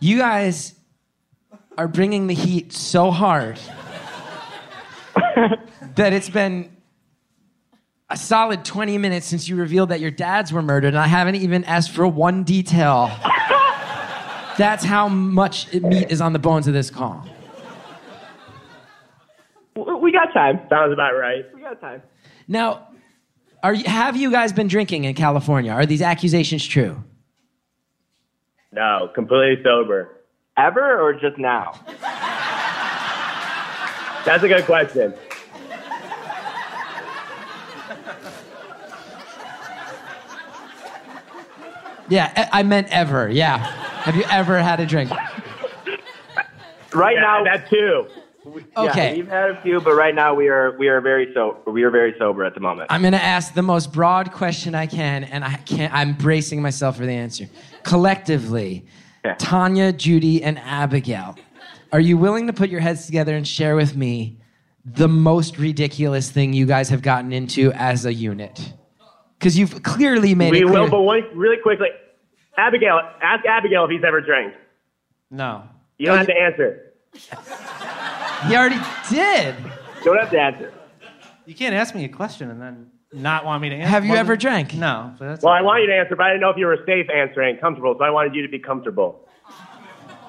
[0.00, 0.74] You guys
[1.76, 3.58] are bringing the heat so hard
[5.96, 6.70] that it's been
[8.10, 11.34] a solid 20 minutes since you revealed that your dads were murdered, and I haven't
[11.36, 13.10] even asked for one detail.
[14.56, 17.26] That's how much meat is on the bones of this call.
[19.76, 20.60] We got time.
[20.68, 21.44] Sounds about right.
[21.54, 22.02] We got time.
[22.48, 22.88] Now,
[23.62, 25.70] are you, have you guys been drinking in California?
[25.70, 27.04] Are these accusations true?
[28.72, 30.22] No, completely sober.
[30.56, 31.72] Ever or just now?
[34.24, 35.14] That's a good question.
[42.08, 43.28] Yeah, I I meant ever.
[43.28, 43.58] Yeah.
[43.58, 45.10] Have you ever had a drink?
[46.94, 48.06] Right Yeah, now, that too.
[48.76, 49.10] Okay.
[49.10, 51.82] Yeah, we've had a few, but right now we are we are very so we
[51.82, 52.86] are very sober at the moment.
[52.90, 55.92] I'm going to ask the most broad question I can, and I can't.
[55.92, 57.46] I'm bracing myself for the answer.
[57.82, 58.86] Collectively,
[59.24, 59.34] Yeah.
[59.38, 61.36] Tanya, Judy, and Abigail,
[61.92, 64.38] are you willing to put your heads together and share with me
[64.82, 68.72] the most ridiculous thing you guys have gotten into as a unit?
[69.38, 70.82] Because you've clearly made We it clear.
[70.82, 71.88] will, but one, really quickly.
[72.56, 74.54] Abigail, ask Abigail if he's ever drank.
[75.30, 75.62] No.
[75.98, 76.92] You don't oh, have to answer.
[78.48, 79.54] he already did.
[79.98, 80.72] You don't have to answer.
[81.46, 83.88] You can't ask me a question and then not want me to answer.
[83.88, 84.74] Have you Well, ever drank?
[84.74, 85.14] No.
[85.18, 86.78] But that's Well, I want you to answer, but I didn't know if you were
[86.84, 89.20] safe answering, comfortable, so I wanted you to be comfortable.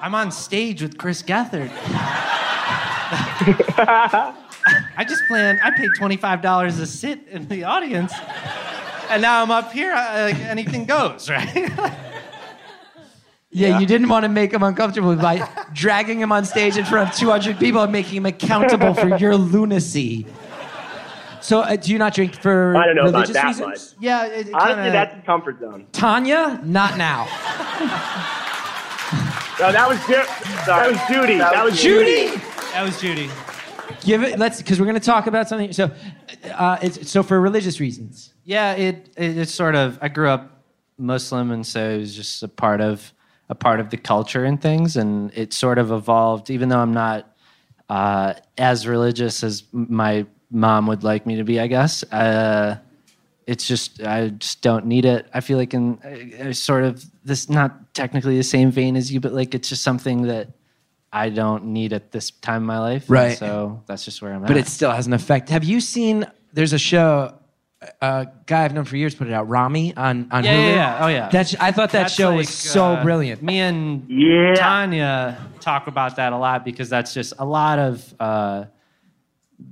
[0.00, 1.70] I'm on stage with Chris Gethard.
[4.96, 5.58] I just planned.
[5.62, 8.12] I paid twenty five dollars to sit in the audience,
[9.10, 9.92] and now I'm up here.
[9.92, 11.70] I, like anything goes, right?
[13.52, 17.10] Yeah, you didn't want to make him uncomfortable by dragging him on stage in front
[17.10, 20.24] of 200 people and making him accountable for your lunacy.
[21.40, 23.66] So, uh, do you not drink for I don't know about religious that reasons?
[23.96, 24.04] much.
[24.04, 24.26] yeah.
[24.26, 25.86] It, it Honestly, kinda- that's his comfort zone.
[25.90, 27.24] Tanya, not now.
[29.58, 31.38] No, that was Ju- that was Judy.
[31.38, 32.26] That was Judy,
[32.72, 33.28] that was Judy.
[34.04, 34.38] give it.
[34.38, 35.72] Let's because we're going to talk about something.
[35.72, 35.90] So,
[36.54, 38.32] uh, it's so for religious reasons.
[38.50, 39.96] Yeah, it, it it's sort of.
[40.02, 40.50] I grew up
[40.98, 43.12] Muslim, and so it was just a part of
[43.48, 46.50] a part of the culture and things, and it sort of evolved.
[46.50, 47.32] Even though I'm not
[47.88, 52.02] uh, as religious as my mom would like me to be, I guess.
[52.12, 52.78] Uh,
[53.46, 55.28] it's just I just don't need it.
[55.32, 59.12] I feel like in uh, uh, sort of this not technically the same vein as
[59.12, 60.48] you, but like it's just something that
[61.12, 63.02] I don't need at this time in my life.
[63.02, 63.38] and Right.
[63.38, 64.54] So that's just where I'm But at.
[64.54, 65.50] But it still has an effect.
[65.50, 66.26] Have you seen?
[66.52, 67.36] There's a show.
[68.02, 69.48] A guy I've known for years put it out.
[69.48, 70.58] Rami on on Yeah, Hulu.
[70.68, 70.98] yeah, yeah.
[71.04, 71.28] Oh, yeah.
[71.30, 73.42] That's, I thought that That's show like, was so uh, brilliant.
[73.42, 74.54] Me and Yeah.
[74.54, 78.64] Tanya talk about that a lot because that's just a lot of uh,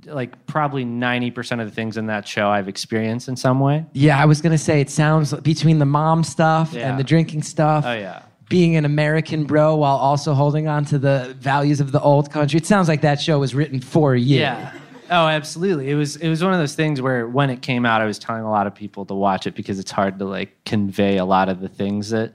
[0.05, 3.85] like probably ninety percent of the things in that show I've experienced in some way.
[3.93, 6.89] Yeah, I was gonna say it sounds between the mom stuff Yeah.
[6.89, 7.85] and the drinking stuff.
[7.85, 8.23] Oh yeah.
[8.49, 12.57] Being an American bro while also holding on to the values of the old country.
[12.57, 14.39] It sounds like that show was written for you.
[14.39, 14.71] Yeah.
[15.09, 15.89] Oh, absolutely.
[15.89, 18.19] It was it was one of those things where when it came out, I was
[18.19, 21.25] telling a lot of people to watch it because it's hard to like convey a
[21.25, 22.33] lot of the things that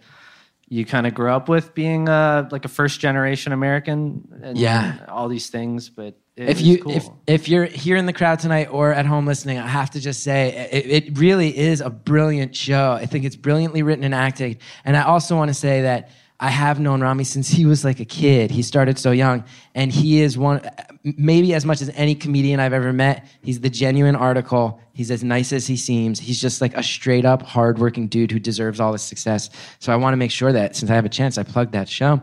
[0.68, 5.04] you kind of grew up with being uh, like a first generation American and Yeah.
[5.08, 5.88] all these things.
[5.90, 6.92] But If you cool.
[6.96, 10.00] if if you're here in the crowd tonight or at home listening, I have to
[10.00, 12.92] just say it, it really is a brilliant show.
[12.92, 14.58] I think it's brilliantly written and acted.
[14.84, 16.10] And I also want to say that
[16.44, 18.50] I have known Rami since he was like a kid.
[18.50, 20.60] He started so young, and he is one,
[21.02, 23.26] maybe as much as any comedian I've ever met.
[23.40, 24.78] He's the genuine article.
[24.92, 26.20] He's as nice as he seems.
[26.20, 29.48] He's just like a straight up hardworking dude who deserves all the success.
[29.78, 31.88] So I want to make sure that since I have a chance, I plug that
[31.88, 32.20] show.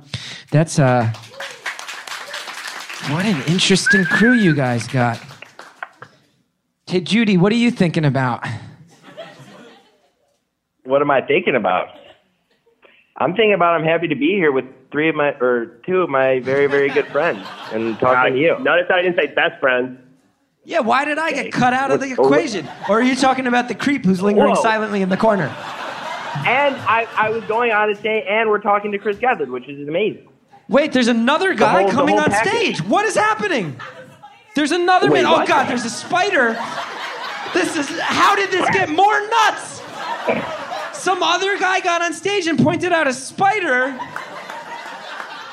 [0.51, 1.11] That's uh,
[3.09, 5.19] what an interesting crew you guys got.
[6.85, 8.47] Hey Judy, what are you thinking about?
[10.83, 12.00] What am I thinking about?
[13.21, 16.09] I'm thinking about I'm happy to be here with three of my or two of
[16.09, 18.57] my very very good friends and talking to you.
[18.59, 19.99] Notice I didn't say best friends.
[20.63, 22.67] Yeah, why did I get cut out of the What- what- equation?
[22.89, 24.61] Or are you talking about the creep who's lingering Whoa.
[24.61, 25.45] silently in the corner?
[26.45, 29.67] And I, I was going on to say, and we're talking to Chris Gethard, which
[29.67, 30.27] is amazing.
[30.69, 32.51] Wait, there's another guy whole- the coming whole on package.
[32.77, 32.81] stage.
[32.83, 33.75] What is happening?
[34.55, 35.25] There's another Wait, man.
[35.25, 35.47] Oh what?
[35.47, 36.53] god, there's a spider.
[37.53, 39.81] This is how did this get more nuts?
[41.01, 43.97] Some other guy got on stage and pointed out a spider.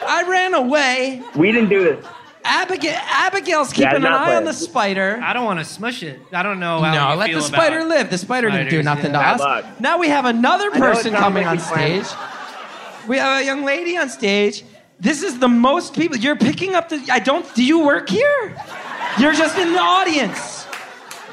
[0.07, 1.23] I ran away.
[1.35, 2.05] We didn't do this.
[2.45, 5.19] Abigail, Abigail's keeping an not eye on the spider.
[5.23, 6.21] I don't want to smush it.
[6.33, 8.11] I don't know how No, you let feel the spider live.
[8.11, 9.13] The spider didn't do nothing yeah.
[9.13, 9.41] to Bad us.
[9.41, 9.81] luck.
[9.81, 12.05] Now we have another person coming on we planned.
[12.07, 12.19] stage.
[13.09, 14.65] We have a young lady on stage.
[15.01, 16.19] This is the most people.
[16.19, 17.03] You're picking up the.
[17.11, 17.47] I don't.
[17.55, 18.55] Do you work here?
[19.19, 20.67] You're just in the audience.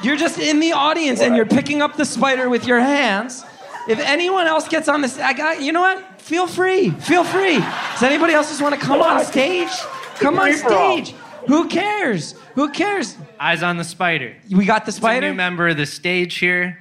[0.03, 3.43] You're just in the audience and you're picking up the spider with your hands.
[3.87, 5.61] If anyone else gets on this, I got.
[5.61, 6.21] You know what?
[6.21, 6.89] Feel free.
[6.91, 7.59] Feel free.
[7.59, 9.69] Does anybody else just want to come on stage?
[10.15, 10.97] Come on Free for all.
[11.03, 11.15] stage.
[11.47, 12.33] Who cares?
[12.55, 13.15] Who cares?
[13.39, 14.35] Eyes on the spider.
[14.49, 15.29] We got the It's a spider.
[15.29, 16.79] new member of the stage here.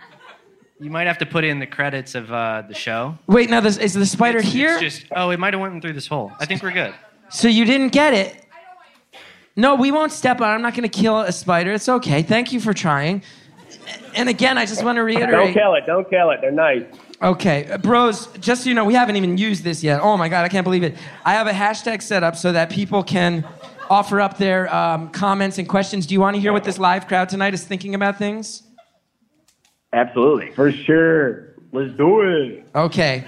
[0.80, 3.18] You might have to put in the credits of uh, the show.
[3.26, 4.72] Wait, now this, is the spider It's- here?
[4.78, 6.32] It's just oh, it might have went through this hole.
[6.40, 6.94] I think we're good.
[7.28, 8.44] So you didn't get it.
[9.57, 10.48] No, we won't step on.
[10.48, 11.72] I'm not going to kill a spider.
[11.74, 12.22] It's okay.
[12.22, 13.22] Thank you for trying.
[14.14, 15.30] And again, I just want to reiterate.
[15.30, 15.87] Don't kill it.
[15.87, 16.41] Don't kill it.
[16.41, 16.85] They're nice.
[17.22, 20.01] Okay, uh, bros, just so you know, we haven't even used this yet.
[20.03, 20.97] Oh my God, I can't believe it.
[21.24, 23.47] I have a hashtag set up so that people can
[23.89, 26.07] offer up their um, comments and questions.
[26.07, 28.62] Do you want to hear what this live crowd tonight is thinking about things?
[29.93, 30.51] Absolutely.
[30.53, 31.55] For sure.
[31.72, 32.66] Let's do it.
[32.74, 33.24] Okay.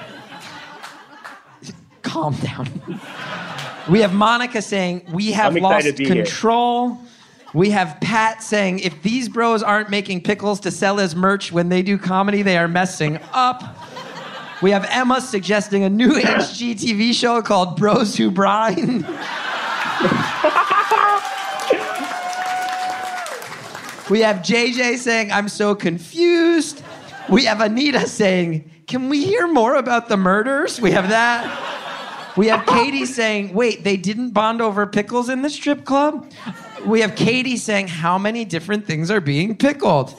[2.02, 2.68] Calm down.
[3.90, 6.94] we have Monica saying, We have I'm lost control.
[6.94, 7.04] here."
[7.54, 11.68] We have Pat saying, If these bros aren't making pickles to sell as merch when
[11.68, 13.62] they do comedy, they are messing up.
[14.62, 18.76] We have Emma suggesting a new HGTV show called Bros Who Brine.
[24.10, 26.82] we have JJ saying, I'm so confused.
[27.28, 30.80] We have Anita saying, Can we hear more about the murders?
[30.80, 32.34] We have that.
[32.36, 36.30] We have Katie saying, Wait, they didn't bond over pickles in the strip club?
[36.86, 40.14] We have Katie saying, How many different things are being pickled?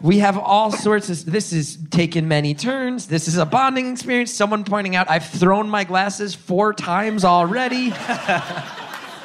[0.00, 1.26] We have all sorts of.
[1.26, 3.06] This is taken many turns.
[3.06, 4.32] This is a bonding experience.
[4.32, 7.92] Someone pointing out, I've thrown my glasses four times already.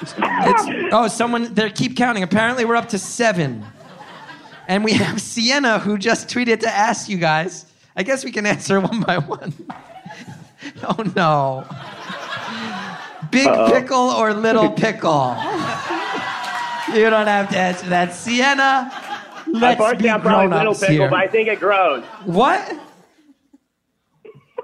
[0.01, 2.22] It's, oh, someone, they keep counting.
[2.22, 3.66] Apparently, we're up to seven.
[4.68, 7.66] And we have Sienna who just tweeted to ask you guys.
[7.95, 9.53] I guess we can answer one by one.
[10.84, 11.66] oh no.
[13.32, 15.36] Big pickle or little pickle?
[16.96, 18.14] You don't have to answer that.
[18.14, 18.91] Sienna,
[19.48, 21.10] let's be Unfortunately, I'm probably little grown-ups pickle, here.
[21.10, 22.04] but I think it grows.
[22.26, 22.80] What?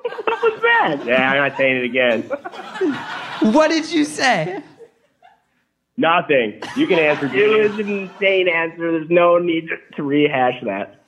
[0.03, 1.05] What was that?
[1.05, 2.23] Yeah, I'm not saying it again.
[3.53, 4.61] What did you say?
[5.95, 6.61] Nothing.
[6.75, 7.27] You can answer.
[7.33, 8.91] It was an insane answer.
[8.91, 11.01] There's no need to rehash that.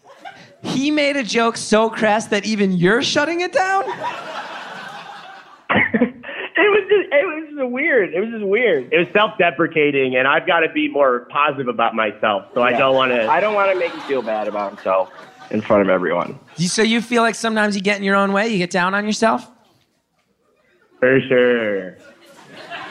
[0.62, 3.84] He made a joke so crass that even you're shutting it down?
[6.94, 8.14] It was just, it was just weird.
[8.14, 8.92] It was just weird.
[8.94, 12.46] It was self-deprecating, and I've got to be more positive about myself.
[12.54, 13.28] So I don't want to.
[13.30, 15.10] I don't want to make him feel bad about himself
[15.52, 16.40] in front of everyone.
[16.58, 18.48] You- So you feel like sometimes you get in your own way?
[18.50, 19.50] You get down on yourself?
[21.00, 21.98] For sure.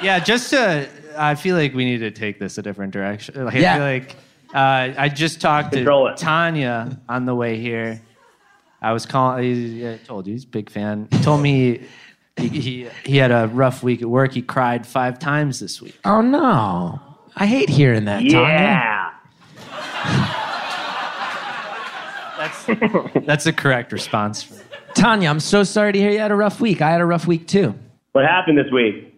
[0.03, 0.89] Yeah, just to.
[1.17, 3.45] I feel like we need to take this a different direction.
[3.45, 3.75] Like, Yeah.
[3.75, 4.17] I feel like
[4.55, 6.17] uh, I just talked Control to it.
[6.19, 8.01] Tanya on the way here.
[8.81, 9.45] I was calling.
[9.45, 11.09] He, I told you he's a big fan.
[11.11, 11.83] He told me
[12.37, 14.33] he, he he had a rough week at work.
[14.33, 15.99] He cried five times this week.
[16.05, 17.01] Oh no.
[17.37, 18.33] I hate hearing that, Tanya.
[18.33, 19.11] Yeah.
[22.39, 22.65] That's
[23.27, 24.63] that's the correct response.
[24.95, 26.83] Tanya, I'm so sorry to hear you had a rough week.
[26.83, 27.75] I had a rough week too.
[28.13, 29.09] What happened this week?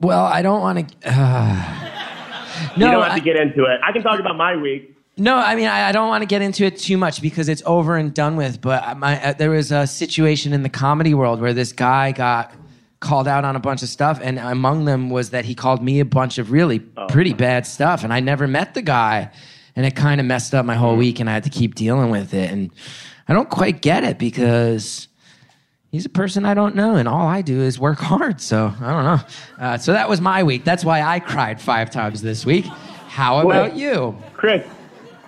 [0.00, 0.96] Well, I don't want to.
[1.10, 1.92] Uh...
[2.76, 3.80] You don't have I, to get into it.
[3.82, 4.95] I can talk about my week.
[5.16, 5.36] No.
[5.36, 7.96] I mean, I, I don't want to get into it too much because it's over
[7.96, 8.60] and done with.
[8.60, 12.52] But my, uh, there was a situation in the comedy world where this guy got
[13.00, 16.00] called out on a bunch of stuff, and among them was that he called me
[16.00, 19.30] a bunch of really pretty bad stuff, and I never met the guy,
[19.76, 22.10] and it kind of messed up my whole week, and I had to keep dealing
[22.10, 22.70] with it, and
[23.28, 25.08] I don't quite get it because.
[25.90, 28.40] he's a person I don't know, and all I do is work hard.
[28.40, 29.20] So I don't know.
[29.58, 30.64] Uh, so that was my week.
[30.64, 32.66] That's why I cried five times this week.
[33.08, 34.14] How about you?
[34.34, 34.66] Chris,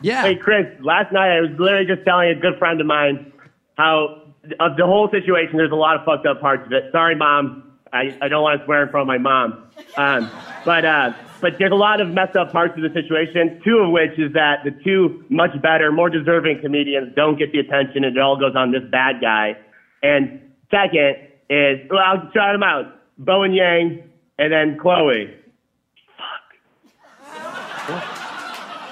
[0.02, 0.22] Yeah.
[0.22, 3.32] Hey, Chris, last night I was literally just telling a good friend of mine
[3.76, 4.22] how
[4.60, 6.84] of the whole situation, there's a lot of fucked up parts of it.
[6.92, 7.64] Sorry, Mom.
[7.92, 9.64] I, I don't want to swear in front of my mom.
[9.96, 10.30] Um,
[10.64, 13.90] but, uh, but there's a lot of messed up parts of the situation, two of
[13.90, 18.16] which is that the two much better, more deserving comedians don't get the attention and
[18.16, 19.56] it all goes on this bad guy.
[20.02, 21.16] And second
[21.48, 22.94] is, well, I'll shout them out.
[23.16, 24.02] Bowen Yang
[24.38, 25.34] and then Chloe.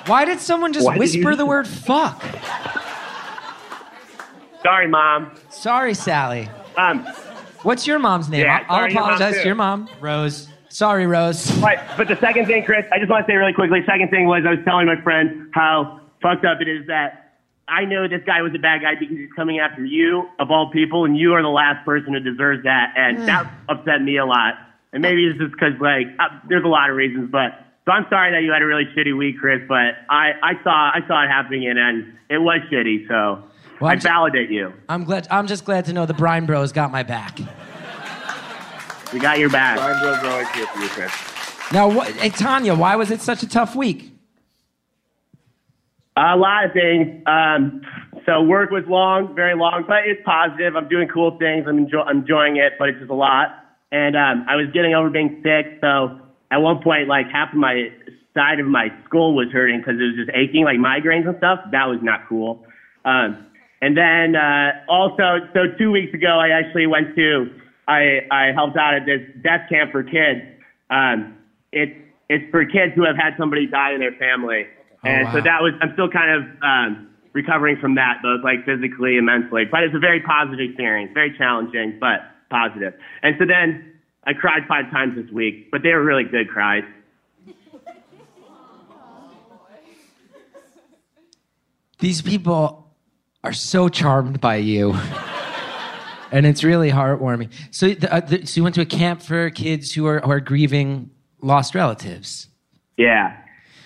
[0.07, 2.23] Why did someone just Why whisper you- the word fuck?
[4.63, 5.33] Sorry, Mom.
[5.51, 6.49] Sorry, Sally.
[6.77, 7.07] Um,
[7.63, 8.43] What's your mom's name?
[8.43, 9.89] Yeah, I'll, I'll sorry, your mom, apologize to your mom.
[10.01, 10.49] Rose.
[10.69, 11.51] Sorry, Rose.
[11.59, 13.81] Right, but the second thing, Chris, I just want to say really quickly.
[13.87, 17.85] Second thing was I was telling my friend how fucked up it is that I
[17.85, 21.05] know this guy was a bad guy because he's coming after you of all people,
[21.05, 24.55] and you are the last person who deserves that, and that upset me a lot.
[24.93, 28.05] And maybe it's just because like uh, there's a lot of reasons, but so I'm
[28.11, 29.63] sorry that you had a really shitty week, Chris.
[29.69, 33.07] But I I saw I saw it happening, and, and it was shitty.
[33.09, 33.43] So
[33.81, 34.73] Well, I I'm validate you.
[34.89, 35.29] I'm glad.
[35.31, 37.39] I'm just glad to know the Brine Bros got my back.
[39.13, 39.79] We got your back.
[39.79, 41.13] Brine Bros are always here for you, Chris.
[41.73, 44.13] Now, what, hey Tanya, why was it such a tough week?
[46.17, 47.23] A lot of things.
[47.27, 47.83] Um,
[48.25, 50.75] so work was long, very long, but it's positive.
[50.75, 51.67] I'm doing cool things.
[51.69, 53.49] I'm, enjoy- I'm enjoying it, but it's just a lot.
[53.93, 55.79] And um, I was getting over being sick.
[55.81, 56.19] So
[56.51, 57.89] at one point, like half of my
[58.35, 61.61] side of my skull was hurting because it was just aching, like migraines and stuff.
[61.73, 62.65] That was not cool.
[63.05, 63.47] Um,
[63.81, 67.51] and then uh, also, so two weeks ago, I actually went to,
[67.89, 70.43] I, I helped out at this death camp for kids.
[70.91, 71.39] Um,
[71.73, 71.97] it's
[72.29, 74.67] it's for kids who have had somebody die in their family.
[75.05, 75.45] And so wow.
[75.45, 79.65] that was, I'm still kind of um, recovering from that, both like physically and mentally.
[79.71, 82.95] But it's a very positive experience, very challenging, but positive.
[83.23, 83.93] And so then
[84.27, 86.83] I cried five times this week, but they were really good cries.
[91.99, 92.95] These people
[93.45, 94.95] are so charmed by you.
[96.33, 97.53] And it's really heartwarming.
[97.71, 100.31] So, the, uh, the, so you went to a camp for kids who are, who
[100.33, 101.11] are grieving
[101.41, 102.49] lost relatives.
[102.97, 103.37] Yeah.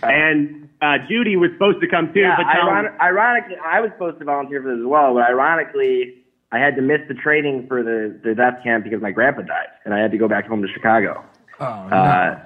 [0.03, 3.91] And uh, Judy was supposed to come too, Yeah, but tell iron- ironically, I was
[3.93, 6.19] supposed to volunteer for this as well, but ironically,
[6.53, 9.68] I had to miss the training for the, the death camp because my grandpa died,
[9.84, 11.24] and I had to go back home to Chicago.
[11.61, 11.96] Oh, no.
[11.96, 12.40] Uh,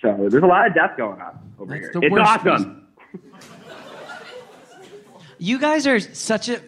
[0.00, 2.00] so there's a lot of death going on over That's here.
[2.00, 2.78] the it's awesome.
[5.38, 6.60] You guys are such a.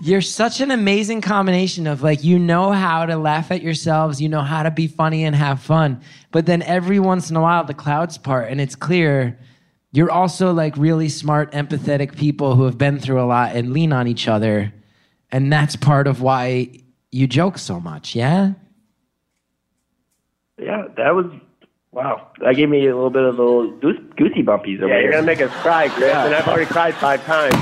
[0.00, 4.28] You're such an amazing combination of like, you know how to laugh at yourselves, you
[4.28, 6.02] know how to be funny and have fun.
[6.30, 9.38] But then every once in a while, the clouds part and it's clear
[9.92, 13.92] you're also like really smart, empathetic people who have been through a lot and lean
[13.92, 14.72] on each other.
[15.30, 16.70] And that's part of why
[17.10, 18.52] you joke so much, yeah?
[20.58, 21.26] Yeah, that was
[21.92, 22.30] wow.
[22.40, 25.12] That gave me a little bit of a little goose, goosey bumpies over Yeah, you're
[25.12, 27.54] gonna make us cry, Chris, and I've already cried five times.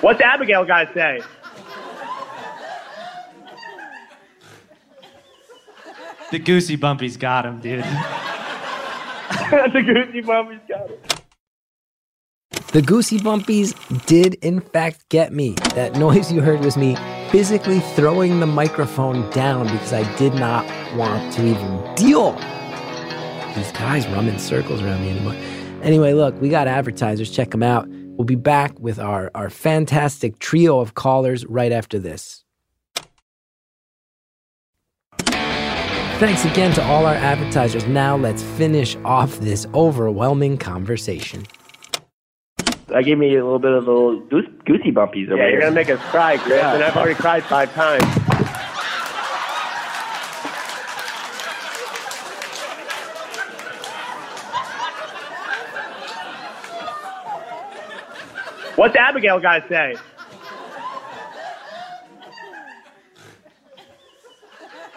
[0.00, 1.20] What's Abigail got to say?
[6.32, 7.84] The goosey bumpies got him, dude.
[9.52, 11.22] the Goosey Bumpies got it.
[12.72, 15.54] The Goosey Bumpies did, in fact, get me.
[15.74, 16.96] That noise you heard was me
[17.30, 20.64] physically throwing the microphone down because I did not
[20.96, 22.32] want to even deal.
[23.54, 25.34] These guys running circles around me anymore.
[25.82, 27.30] Anyway, look, we got advertisers.
[27.30, 27.86] Check them out.
[27.90, 32.41] We'll be back with our, our fantastic trio of callers right after this.
[36.18, 37.86] Thanks again to all our advertisers.
[37.86, 41.46] Now let's finish off this overwhelming conversation.
[42.86, 45.60] That gave me a little bit of a little goose, goosey bumpies over Yeah, you're
[45.60, 46.74] gonna make us cry, Chris, Yeah.
[46.74, 48.04] and I've already cried five times.
[58.76, 59.94] What's Abigail got to say?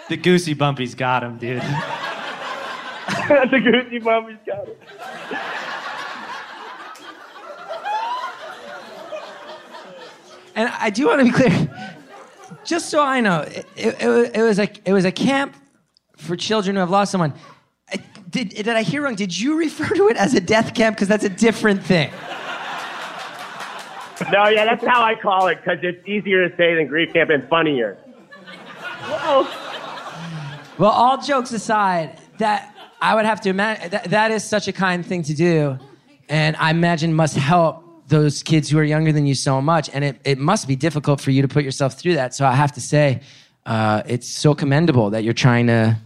[0.09, 1.61] The goosey bumpy's got him, dude.
[3.27, 4.79] the Goosey bumpy's got it.
[10.55, 11.69] And I do want to be clear,
[12.63, 15.55] just so I know, it, it, it, was- it was a it was a camp
[16.15, 17.33] for children who have lost someone.
[17.91, 17.99] I-
[18.29, 19.15] Did, did I hear wrong?
[19.15, 20.95] Did you refer to it as a death camp?
[20.95, 22.09] Because that's a different thing.
[24.31, 27.29] No, yeah, that's how I call it because it's easier to say than grief camp
[27.31, 27.97] and funnier.
[30.77, 34.73] Well, all jokes aside, that I would have to imagine that, that is such a
[34.73, 35.79] kind thing to do,
[36.27, 40.03] and I imagine must help those kids who are younger than you so much, and
[40.03, 42.33] it, it must be difficult for you to put yourself through that.
[42.33, 43.21] So I have to say,
[43.65, 45.97] uh, it's so commendable that you're trying to,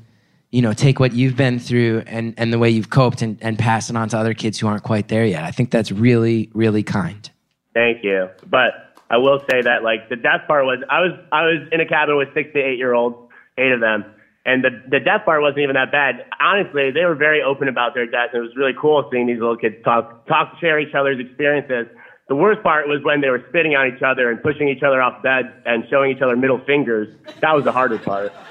[0.52, 3.58] you know, take what you've been through and, and the way you've coped and, and
[3.58, 5.44] pass it on to other kids who aren't quite there yet.
[5.44, 7.30] I think that's really, really kind.
[7.74, 8.30] Thank you.
[8.46, 11.82] But I will say that like the death part was I was I was in
[11.82, 13.18] a cabin with six to eight year olds,
[13.58, 14.06] eight of them.
[14.50, 16.26] And the the death part wasn't even that bad.
[16.42, 19.38] Honestly, they were very open about their death, and it was really cool seeing these
[19.38, 21.86] little kids talk talk share each other's experiences.
[22.30, 25.02] The worst part was when they were spitting on each other and pushing each other
[25.04, 27.08] off beds and showing each other middle fingers.
[27.42, 28.34] That was the hardest part.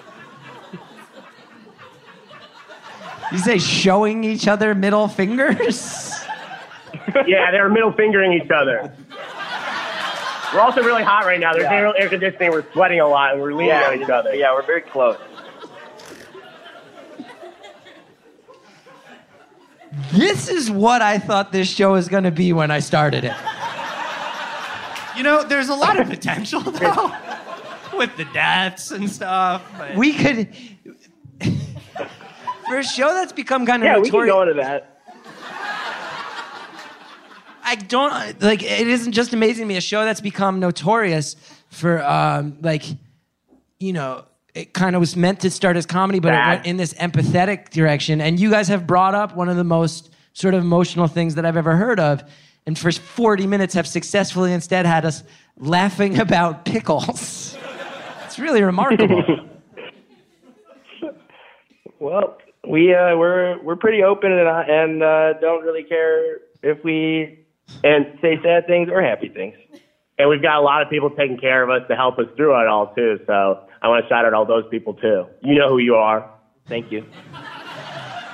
[3.32, 6.18] You say showing each other middle fingers?
[7.26, 8.90] yeah, they were middle fingering each other.
[10.54, 11.52] We're also really hot right now.
[11.52, 11.82] There's Yeah.
[11.82, 12.50] no air conditioning.
[12.52, 14.34] We're sweating a lot, and we're leaning Yeah, on each other.
[14.34, 15.18] yeah, we're very close.
[20.12, 23.34] This is what I thought this show was going to be when I started it.
[25.16, 27.12] You know, there's a lot of potential though,
[27.96, 29.62] with the deaths and stuff.
[29.76, 30.48] but- We could,
[32.68, 34.32] for a show that's become kind of Yeah, we can notorious.
[34.32, 34.94] go into that.
[37.64, 38.62] I don't like.
[38.62, 39.76] It isn't just amazing to me.
[39.76, 41.36] A show that's become notorious
[41.68, 42.82] for, um, like,
[43.78, 44.24] you know,
[44.58, 47.70] it kind of was meant to start as comedy, but it went in this empathetic
[47.70, 48.20] direction.
[48.20, 51.44] And you guys have brought up one of the most sort of emotional things that
[51.46, 52.22] I've ever heard of,
[52.66, 55.22] and for 40 minutes have successfully instead had us
[55.56, 57.56] laughing about pickles.
[58.24, 59.22] it's really remarkable.
[62.00, 62.38] Well,
[62.68, 67.44] we uh, we're we're pretty open and uh, and uh, don't really care if we
[67.82, 69.56] And say sad things or happy things.
[70.16, 72.54] and we've got a lot of people taking care of us to help us through
[72.60, 73.18] it all too.
[73.26, 75.26] So I want to shout out all those people too.
[75.42, 76.28] You know who you are.
[76.66, 77.04] Thank you.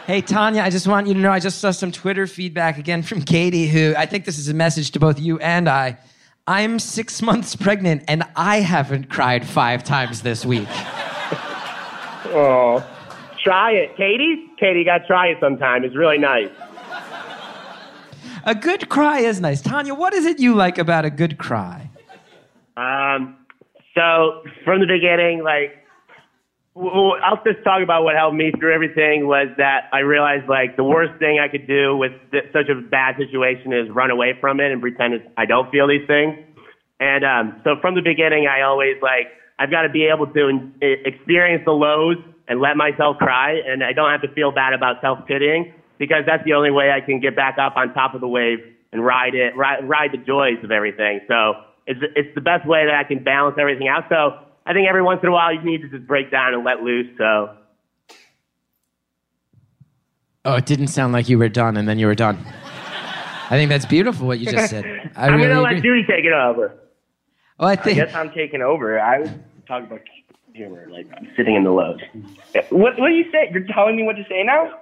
[0.07, 3.03] Hey, Tanya, I just want you to know I just saw some Twitter feedback again
[3.03, 5.99] from Katie, who I think this is a message to both you and I.
[6.47, 10.69] I'm six months pregnant and I haven't cried five times this week.
[12.37, 12.85] Oh,
[13.45, 14.51] try it, Katie.
[14.59, 15.85] Katie, you got to try it sometime.
[15.85, 16.49] It's really nice.
[18.45, 19.63] A good cry is nice.
[19.63, 21.91] Tanya, what is it you like about a good cry?
[22.77, 23.37] Um,
[23.95, 25.73] so from the beginning, like,
[26.77, 30.83] I'll just talk about what helped me through everything was that I realized like the
[30.83, 34.59] worst thing I could do with th- such a bad situation is run away from
[34.59, 36.35] it and pretend I don't feel these things.
[36.99, 39.29] And um, so from the beginning, I always like
[39.59, 42.17] I've got to be able to in- experience the lows
[42.49, 46.25] and let myself cry, and I don't have to feel bad about self pitying because
[46.27, 48.59] that's the only way I can get back up on top of the wave
[48.93, 51.21] and ride it, ride, ride the joys of everything.
[51.29, 51.55] So
[51.87, 54.05] it's it's the best way that I can balance everything out.
[54.09, 56.65] So I think every once in a while you need to just break down and
[56.65, 57.09] let loose.
[57.19, 57.57] So
[60.47, 62.39] Oh, it didn't sound like you were done and then you were done.
[63.47, 64.85] I think that's beautiful what you just said.
[65.17, 65.83] I I'm really gonna let.
[65.83, 66.75] Judy take it over.
[67.59, 69.01] Oh, I I guess I'm taking over.
[69.01, 69.31] I was
[69.67, 70.01] Talk about
[70.53, 71.07] humor, like
[71.37, 72.01] sitting in the lows.
[72.71, 73.49] What what do you say?
[73.51, 74.81] You're telling me what to say now?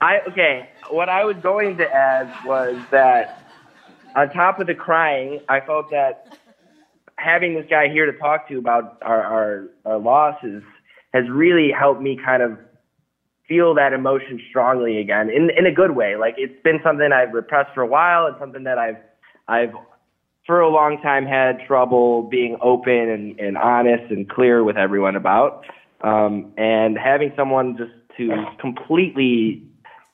[0.00, 0.68] I okay.
[0.90, 3.37] What I was going to add was that
[4.16, 6.38] on top of the crying, I felt that
[7.16, 10.62] having this guy here to talk to about our our, our losses
[11.12, 12.58] has really helped me kind of
[13.48, 16.16] feel that emotion strongly again in in a good way.
[16.16, 18.98] Like it's been something I've repressed for a while and something that I've
[19.48, 19.72] I've
[20.48, 25.14] for a long time had trouble being open and, and honest and clear with everyone
[25.14, 25.64] about.
[26.00, 29.62] Um, and having someone just to completely,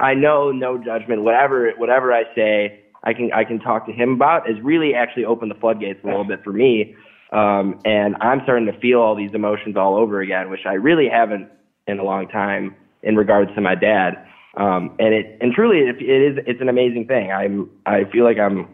[0.01, 4.13] I know, no judgment, whatever, whatever I say, I can, I can talk to him
[4.13, 6.97] about has really actually opened the floodgates a little bit for me.
[7.33, 11.09] Um, and I'm starting to feel all these emotions all over again, which I really
[11.09, 11.49] haven't
[11.87, 14.27] in a long time in regards to my dad.
[14.57, 17.33] Um, and it, and truly it, it is, it's an amazing thing.
[17.33, 18.69] I'm, I feel like I'm,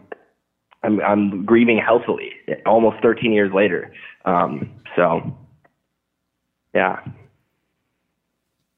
[0.83, 2.31] I'm I'm grieving healthily
[2.65, 3.93] almost 13 years later.
[4.25, 5.37] Um, so,
[6.73, 6.99] yeah,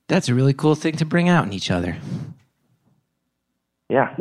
[0.07, 1.97] that's a really cool thing to bring out in each other.
[3.89, 4.15] yeah,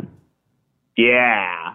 [0.95, 1.73] Yeah.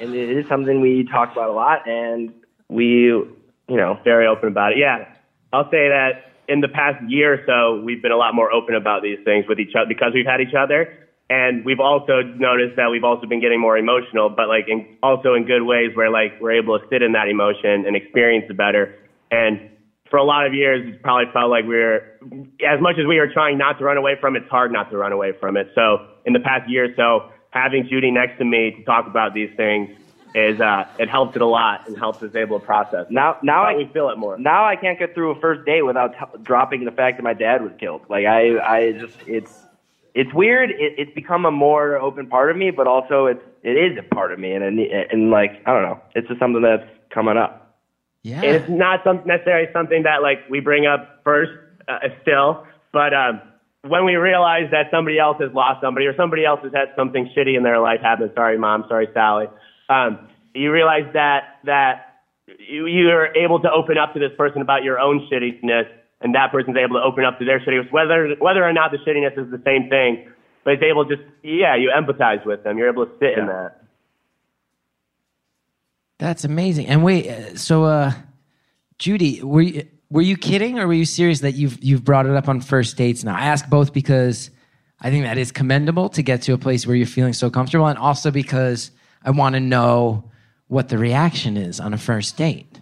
[0.00, 2.32] and it is something we talk about a lot, and
[2.68, 3.36] we, you
[3.68, 4.78] know, very open about it.
[4.78, 5.04] Yeah,
[5.52, 8.74] I'll say that in the past year or so, we've been a lot more open
[8.74, 10.92] about these things with each other because we've had each other,
[11.28, 15.34] and we've also noticed that we've also been getting more emotional, but like in, also
[15.34, 18.56] in good ways where like we're able to sit in that emotion and experience it
[18.56, 18.96] better.
[19.30, 19.70] And
[20.10, 22.02] for a lot of years, it's probably felt like we were,
[22.66, 24.90] as much as we were trying not to run away from it, it's hard not
[24.90, 25.68] to run away from it.
[25.76, 29.34] So in the past year or so, having Judy next to me to talk about
[29.34, 29.90] these things
[30.34, 33.06] is uh, it helps it a lot and helps us able to process.
[33.10, 34.38] Now, now I we feel it more.
[34.38, 37.34] Now I can't get through a first date without t- dropping the fact that my
[37.34, 38.02] dad was killed.
[38.08, 39.52] Like I, I just it's
[40.14, 40.70] it's weird.
[40.70, 44.14] It, it's become a more open part of me, but also it's it is a
[44.14, 47.36] part of me, and and, and like I don't know, it's just something that's coming
[47.36, 47.78] up.
[48.22, 48.42] Yeah.
[48.42, 51.52] And it's not some, necessarily something that like we bring up first
[51.88, 53.40] uh, still, but um,
[53.82, 57.30] when we realize that somebody else has lost somebody or somebody else has had something
[57.36, 59.46] shitty in their life happen, sorry mom, sorry Sally,
[59.88, 64.82] um, you realize that that you, you're able to open up to this person about
[64.84, 65.88] your own shittiness,
[66.20, 68.98] and that person's able to open up to their shittiness, whether whether or not the
[68.98, 70.30] shittiness is the same thing,
[70.64, 73.46] but it's able to just yeah, you empathize with them, you're able to sit in
[73.46, 73.76] that.
[76.18, 76.86] That's amazing.
[76.86, 78.12] And wait, uh, so uh,
[78.98, 82.32] Judy, were you, were you kidding or were you serious that you've you've brought it
[82.32, 83.34] up on first dates now?
[83.34, 84.50] I ask both because
[85.00, 87.86] I think that is commendable to get to a place where you're feeling so comfortable,
[87.86, 88.90] and also because
[89.24, 90.30] I want to know
[90.66, 92.80] what the reaction is on a first date.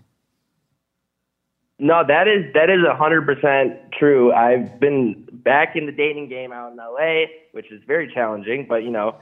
[1.78, 4.32] No, that is that is a hundred percent true.
[4.32, 8.66] I've been back in the dating game out in LA, which is very challenging.
[8.68, 9.16] But you know,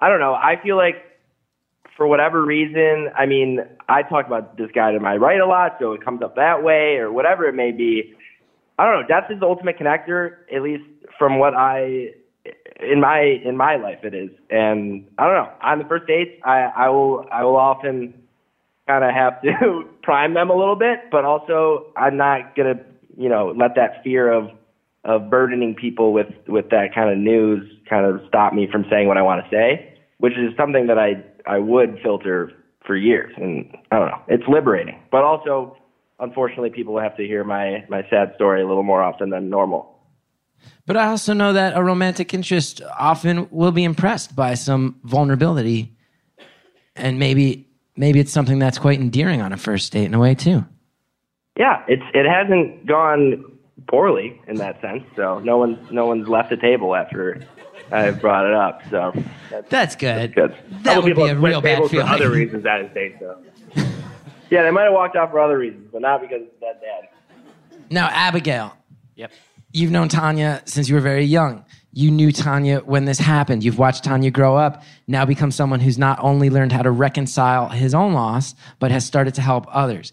[0.00, 0.34] I don't know.
[0.34, 0.96] I feel like
[1.96, 5.76] for whatever reason, I mean, I talk about this guy to my right a lot,
[5.80, 8.14] so it comes up that way or whatever it may be.
[8.78, 9.06] I don't know.
[9.08, 10.84] That's his ultimate connector, at least
[11.18, 12.10] from what I
[12.80, 14.30] in my in my life it is.
[14.50, 15.52] And I don't know.
[15.62, 18.14] On the first dates, I I will I will often
[18.88, 22.80] kind of have to prime them a little bit, but also I'm not gonna,
[23.16, 24.50] you know, let that fear of
[25.04, 29.06] of burdening people with with that kind of news kind of stop me from saying
[29.06, 32.52] what I want to say, which is something that I I would filter
[32.86, 35.76] for years, and I don't know, it's liberating, but also
[36.20, 39.90] unfortunately people have to hear my my sad story a little more often than normal.
[40.86, 45.96] But I also know that a romantic interest often will be impressed by some vulnerability,
[46.96, 50.34] and maybe maybe it's something that's quite endearing on a first date in a way
[50.34, 50.64] too.
[51.58, 53.44] Yeah, it's it hasn't gone
[53.88, 55.04] poorly in that sense.
[55.16, 57.40] So no one's no one's left the table after
[57.94, 58.82] I brought it up.
[58.90, 59.12] So
[59.50, 60.34] that's, That's good.
[60.34, 60.54] good.
[60.82, 62.08] That would people be a real bad tables for feeling.
[62.12, 63.38] other reasons that state though.
[64.50, 67.08] Yeah, they might have walked out for other reasons, but not because it's that dad.
[67.90, 68.76] Now, Abigail,
[69.16, 69.30] Yep.
[69.72, 71.64] you've known Tanya since you were very young.
[71.92, 73.62] You knew Tanya when this happened.
[73.64, 77.68] You've watched Tanya grow up, now become someone who's not only learned how to reconcile
[77.68, 80.12] his own loss, but has started to help others.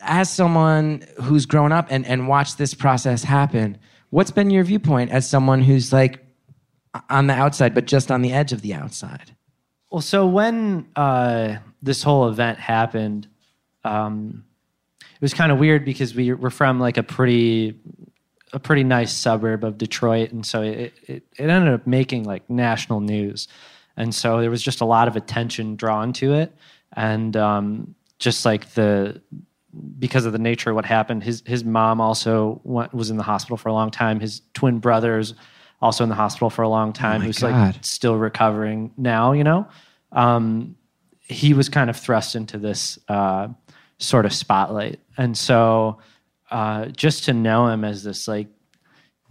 [0.00, 3.76] As someone who's grown up and, and watched this process happen,
[4.10, 6.20] what's been your viewpoint as someone who's like
[7.10, 9.34] on the outside, but just on the edge of the outside?
[9.90, 13.28] Well, so when uh, this whole event happened,
[13.84, 14.44] um,
[15.00, 17.78] it was kind of weird because we were from like a pretty,
[18.52, 22.48] a pretty nice suburb of Detroit, and so it, it it ended up making like
[22.50, 23.48] national news,
[23.96, 26.54] and so there was just a lot of attention drawn to it,
[26.94, 29.22] and um, just like the
[29.98, 33.22] because of the nature of what happened, his his mom also went, was in the
[33.22, 34.20] hospital for a long time.
[34.20, 35.34] His twin brothers
[35.80, 37.20] also in the hospital for a long time.
[37.20, 37.52] my who's God.
[37.52, 39.32] like still recovering now.
[39.32, 39.68] You know,
[40.12, 40.76] um,
[41.20, 43.48] he was kind of thrust into this uh,
[43.98, 45.98] sort of spotlight, and so
[46.50, 48.48] uh, just to know him as this like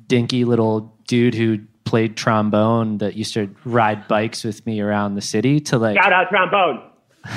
[0.07, 5.21] dinky little dude who played trombone that used to ride bikes with me around the
[5.21, 6.81] city to like Shout out trombone.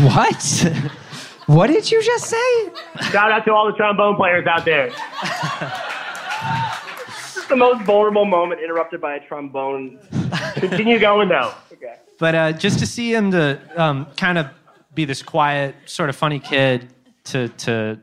[0.00, 0.66] What?
[1.46, 2.70] what did you just say?
[3.10, 4.90] Shout out to all the trombone players out there.
[7.48, 9.98] The most vulnerable moment interrupted by a trombone.
[10.54, 11.52] Continue going though.
[11.72, 11.94] Okay.
[12.18, 14.48] but uh, just to see him to um, kind of
[14.94, 16.88] be this quiet, sort of funny kid,
[17.24, 18.00] to to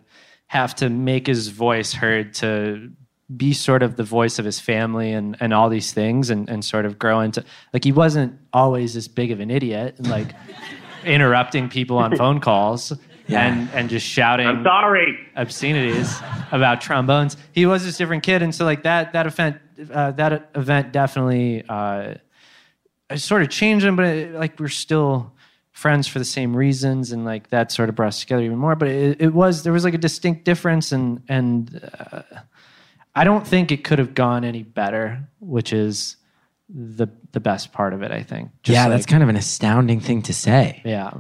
[0.48, 2.91] have to make his voice heard, to
[3.36, 6.64] be sort of the voice of his family and and all these things, and and
[6.64, 10.34] sort of grow into like he wasn't always this big of an idiot and like
[11.04, 12.94] interrupting people on phone calls.
[13.39, 15.17] And and just shouting I'm sorry.
[15.36, 16.19] obscenities
[16.51, 17.38] about trombones.
[17.51, 19.57] He was this different kid, and so like that that event
[19.91, 22.15] uh, that event definitely uh,
[23.15, 25.34] sort of changed him, but it, like we're still
[25.71, 28.75] friends for the same reasons, and like that sort of brought us together even more.
[28.75, 32.21] But it, it was there was like a distinct difference, and and uh,
[33.15, 36.17] I don't think it could have gone any better, which is
[36.69, 38.11] the the best part of it.
[38.11, 38.49] I think.
[38.63, 40.81] Just yeah, that's kind of an astounding thing to say.
[40.86, 41.11] yeah.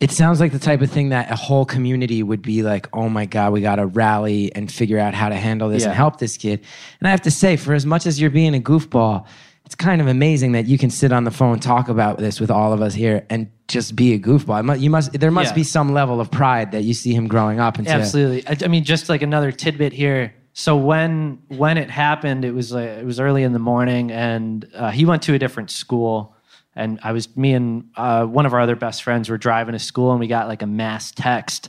[0.00, 3.08] It sounds like the type of thing that a whole community would be like, oh
[3.08, 6.18] my God, we got to rally and figure out how to handle this and help
[6.18, 6.64] this kid.
[7.00, 9.26] And I have to say, for as much as you're being a goofball,
[9.66, 12.50] it's kind of amazing that you can sit on the phone, talk about this with
[12.50, 14.80] all of us here, and just be a goofball.
[14.80, 15.56] You must, there must Yeah.
[15.56, 17.90] be some level of pride that you see him growing up into.
[17.90, 18.46] Absolutely.
[18.46, 20.32] I, I mean, just like another tidbit here.
[20.54, 24.66] So when when it happened, it was like it was early in the morning, and
[24.74, 26.34] uh, he went to a different school
[26.74, 29.78] and I was me and uh, one of our other best friends were driving to
[29.78, 31.68] school, and we got like a mass text,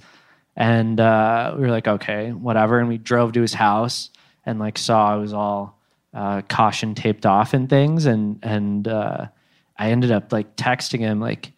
[0.56, 4.10] and uh, we were like, okay, whatever, and we drove to his house
[4.46, 5.80] and like saw it was all
[6.14, 9.28] uh, caution taped off and things, and and uh,
[9.78, 11.52] I ended up like texting him like,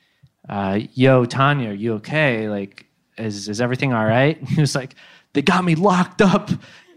[0.50, 2.50] uh, "Yo, Tanya, are you okay?
[2.50, 2.86] Like,
[3.18, 4.96] is is everything all right?" He was like,
[5.34, 6.50] "They got me locked up."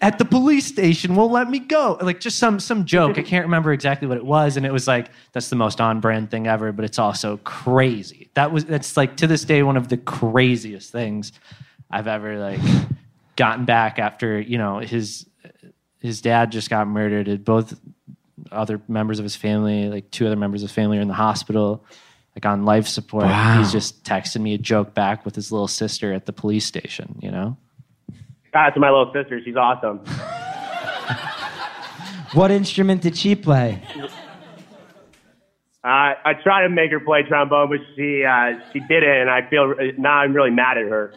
[0.05, 1.97] At the police station, won't let me go.
[1.99, 3.17] Like just some some joke.
[3.19, 6.01] I can't remember exactly what it was, and it was like that's the most on
[6.01, 6.73] brand thing ever.
[6.73, 8.29] But it's also crazy.
[8.35, 11.33] That was that's like to this day one of the craziest things
[11.91, 12.61] I've ever like
[13.37, 15.25] gotten back after you know his
[16.01, 17.27] his dad just got murdered.
[17.27, 17.81] and Both
[18.53, 21.15] other members of his family, like two other members of his family, are in the
[21.15, 21.83] hospital,
[22.37, 23.25] like on life support.
[23.25, 23.57] Wow.
[23.57, 27.19] He's just texting me a joke back with his little sister at the police station.
[27.23, 27.57] You know,
[28.55, 29.41] Ah, to my little sister.
[29.45, 30.01] She's awesome.
[32.35, 33.81] What instrument did she play?
[33.97, 34.09] Uh,
[35.85, 39.73] I tried to make her play trombone, but she uh, she didn't, and I feel
[39.99, 41.15] now I'm really mad at her.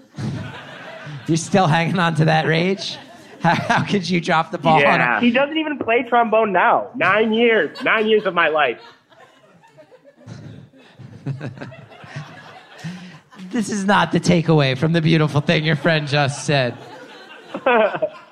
[1.28, 2.98] You're still hanging on to that rage?
[3.42, 4.76] How, how could you drop the ball?
[4.76, 5.18] on Yeah.
[5.18, 6.92] a- He doesn't even play trombone now.
[6.96, 8.80] Nine years, nine years of my life.
[13.50, 16.78] This is not the takeaway from the beautiful thing your friend just said.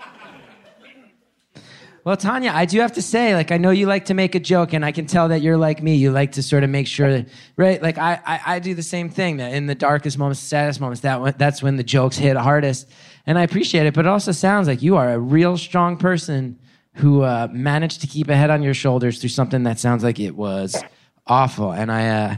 [2.06, 4.40] well, Tanya, I do have to say, like, I know you like to make a
[4.40, 5.96] joke, and I can tell that you're like me.
[5.96, 7.82] You like to sort of make sure that, right?
[7.82, 9.38] Like, I, I, I do the same thing.
[9.38, 12.88] That in the darkest moments, saddest moments, that that's when the jokes hit hardest,
[13.26, 13.94] and I appreciate it.
[13.94, 16.60] But it also sounds like you are a real strong person
[16.96, 20.20] who uh, managed to keep a head on your shoulders through something that sounds like
[20.20, 20.82] it was
[21.28, 21.72] awful.
[21.72, 22.36] And I, uh,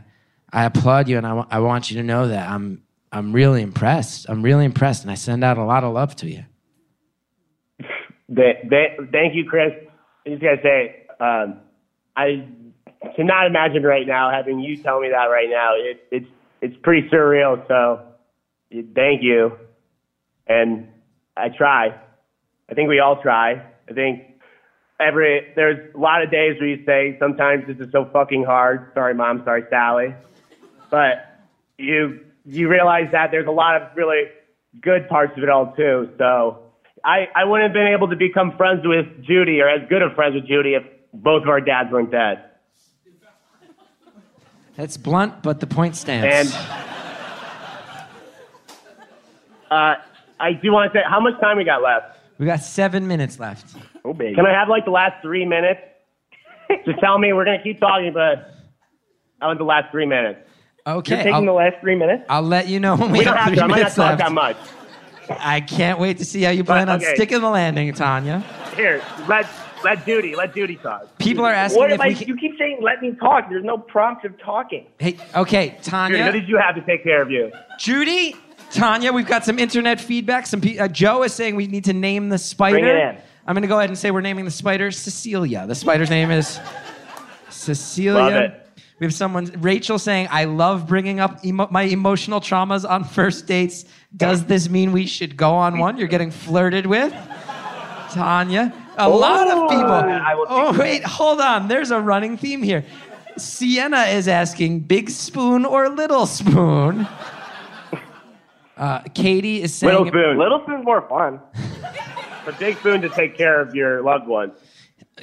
[0.51, 4.25] I applaud you, and I I want you to know that I'm, I'm really impressed.
[4.29, 6.45] I'm really impressed, and I send out a lot of love to you.
[8.33, 9.73] Th- th- thank you, Chris.
[10.25, 11.61] I just gotta say, um,
[12.15, 12.45] I
[13.15, 15.75] cannot imagine right now having you tell me that right now.
[15.75, 16.27] It, it's
[16.61, 17.65] it's pretty surreal.
[17.67, 18.01] So,
[18.95, 19.57] thank you.
[20.47, 20.87] And
[21.35, 21.95] I try.
[22.69, 23.61] I think we all try.
[23.89, 24.41] I think
[24.99, 28.91] every there's a lot of days where you say sometimes this is so fucking hard.
[28.93, 29.41] Sorry, mom.
[29.45, 30.15] Sorry, Sally.
[30.89, 31.39] But
[31.77, 34.23] you you realize that there's a lot of really
[34.81, 36.09] good parts of it all too.
[36.17, 36.66] So
[37.03, 40.13] I I wouldn't have been able to become friends with Judy or as good of
[40.13, 40.83] friends with Judy if
[41.13, 42.43] both of our dads weren't dead.
[44.75, 46.53] That's blunt, but the point stands.
[46.53, 46.77] And
[49.71, 49.95] uh,
[50.39, 52.19] I do want to say how much time we got left.
[52.37, 53.75] we got seven minutes left.
[54.05, 54.35] Oh, baby.
[54.35, 55.81] Can I have like the last three minutes?
[56.85, 58.53] Just tell me we're gonna keep talking, but
[59.41, 60.39] I want the last three minutes.
[60.85, 62.23] Okay, You're taking I'll, the last three minutes?
[62.29, 63.63] I'll let you know when we, We don't have have three to.
[63.63, 64.19] I might not minutes talk left.
[64.19, 64.57] that much.
[65.29, 67.15] I can't wait to see how you plan on okay.
[67.15, 68.43] sticking the landing, Tanya.
[68.75, 69.47] Here, let
[69.83, 71.17] let Judy let Judy talk.
[71.17, 72.07] People are asking What if am I?
[72.09, 72.27] we can.
[72.27, 73.49] You keep saying let me talk.
[73.49, 74.85] There's no prompt of talking.
[74.99, 76.25] Hey, okay, Judy, Tanya.
[76.25, 77.51] what did you have to take care of you?
[77.79, 78.35] Judy,
[78.71, 80.45] Tanya, we've got some internet feedback.
[80.45, 82.79] Some pe- uh, Joe is saying we need to name the spider.
[82.79, 83.17] Bring it in.
[83.45, 85.65] I'm going to go ahead and say we're naming the spider Cecilia.
[85.67, 86.59] The spider's name is
[87.49, 88.61] Cecilia.
[88.97, 89.05] Love it.
[89.05, 93.45] We have someone, Rachel, saying, "I love bringing up emo- my emotional traumas on first
[93.47, 93.85] dates.
[94.15, 95.97] Does this mean we should go on one?
[95.97, 97.13] You're getting flirted with."
[98.11, 100.47] Tanya, a lot of people.
[100.49, 101.67] Oh wait, hold on.
[101.67, 102.85] There's a running theme here.
[103.37, 107.07] Sienna is asking, "Big spoon or little spoon?"
[108.77, 110.37] Uh, Katie is saying, Little spoon.
[110.37, 111.39] Little spoon's more fun.
[112.45, 114.53] A big spoon to take care of your loved ones.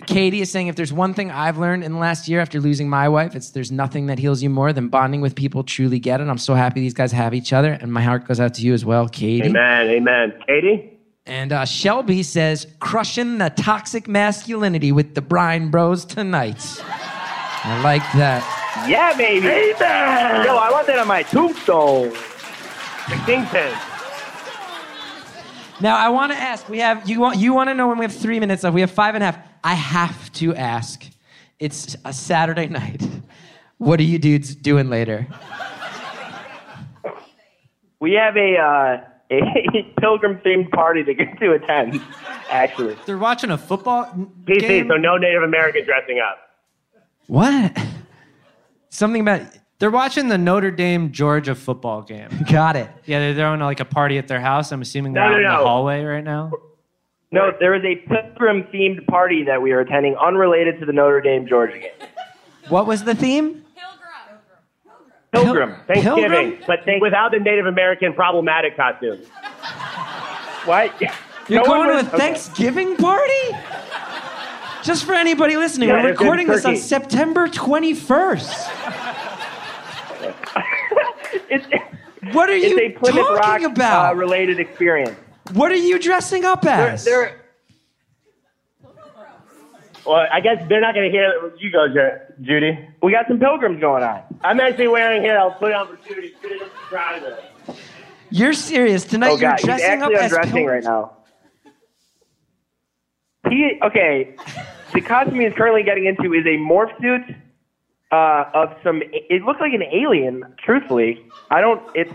[0.07, 2.89] Katie is saying, if there's one thing I've learned in the last year after losing
[2.89, 6.21] my wife, it's there's nothing that heals you more than bonding with people truly get
[6.21, 6.29] it.
[6.29, 8.75] I'm so happy these guys have each other, and my heart goes out to you
[8.75, 9.49] as well, Katie.
[9.49, 9.89] Amen.
[9.89, 10.35] Amen.
[10.47, 10.99] Katie?
[11.27, 16.63] And uh, Shelby says, crushing the toxic masculinity with the Brine Bros tonight.
[16.83, 18.43] I like that.
[18.89, 19.47] Yeah, baby.
[19.47, 20.45] Amen.
[20.45, 22.11] Yo, I want that on my tombstone.
[23.09, 23.73] The kingpin.
[25.81, 26.69] Now I want to ask.
[26.69, 28.75] We have you want you want to know when we have three minutes left.
[28.75, 29.39] We have five and a half.
[29.65, 31.05] I have to ask.
[31.59, 33.03] It's a Saturday night.
[33.79, 35.27] What are you dudes doing later?
[38.01, 39.01] We have a uh,
[39.31, 42.01] a pilgrim themed party to get to attend.
[42.51, 44.05] Actually, they're watching a football
[44.45, 44.89] PC, game.
[44.89, 46.39] so no Native American dressing up.
[47.27, 47.77] What?
[48.91, 49.41] Something about
[49.79, 52.29] They're watching the Notre Dame Georgia football game.
[52.51, 52.91] got it.
[53.07, 54.71] Yeah, they're throwing like a party at their house.
[54.73, 55.65] I'm assuming they're No, out no, in the no.
[55.65, 56.53] hallway right now.
[57.35, 61.21] No, there is a pilgrim themed party that we are attending, unrelated to the Notre
[61.21, 61.91] Dame Georgia game.
[62.69, 63.65] What was the theme?
[65.33, 65.41] Pilgrim.
[65.45, 65.75] Pilgrim.
[65.89, 66.65] Thanksgiving, Pilgrim?
[66.67, 69.27] but without the Native American problematic costumes.
[70.65, 70.99] What?
[70.99, 71.11] You're
[71.63, 72.17] No one going to a was- okay.
[72.17, 73.51] Thanksgiving party?
[74.83, 76.81] Just for anybody listening, Yeah, we're it's in recording this on Turkey.
[76.83, 78.71] September 21st.
[81.51, 81.67] it's
[82.35, 84.13] What are it's you a Plymouth Rock talking about?
[84.13, 85.19] uh, related experience.
[85.53, 87.05] What are you dressing up There, as?
[87.05, 87.41] there,
[90.07, 91.87] Well, I guess they're not going to hear you go,
[92.43, 92.79] Judy.
[93.03, 94.23] we got some pilgrims going on.
[94.43, 95.39] I'm actually wearing here.
[95.39, 96.35] I'll put it on for Judy.
[96.43, 97.77] Judy doesn't try this.
[98.31, 99.29] You're serious tonight?
[99.29, 101.13] Oh you're god, dressing up actually as undressing pil- right now.
[103.49, 104.35] He okay.
[104.93, 107.37] The costume he's currently getting into is a morph suit
[108.11, 109.03] uh, of some.
[109.13, 110.43] It looks like an alien.
[110.65, 111.81] Truthfully, I don't.
[111.95, 112.13] It's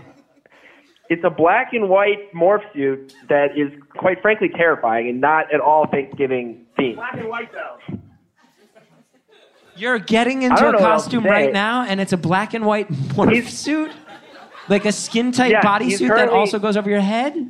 [1.10, 5.60] it's a black and white morph suit that is quite frankly terrifying and not at
[5.60, 6.94] all Thanksgiving themed.
[6.94, 7.98] Black and white though.
[9.76, 12.16] You're getting into don't a know what else to costume right now, and it's a
[12.16, 13.90] black and white morph He's- suit,
[14.68, 17.48] like a skin tight Yeah, bodysuit that also goes over your head.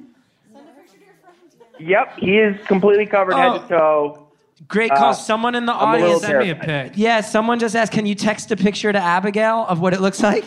[1.78, 3.58] Yep, he is completely covered head Oh.
[3.58, 4.26] to toe.
[4.68, 5.14] Great Uh, call.
[5.14, 6.20] Someone in the I'm audience.
[6.20, 9.64] Send me a pic Yeah, someone just asked, can you text a picture to Abigail
[9.68, 10.44] of what it looks like?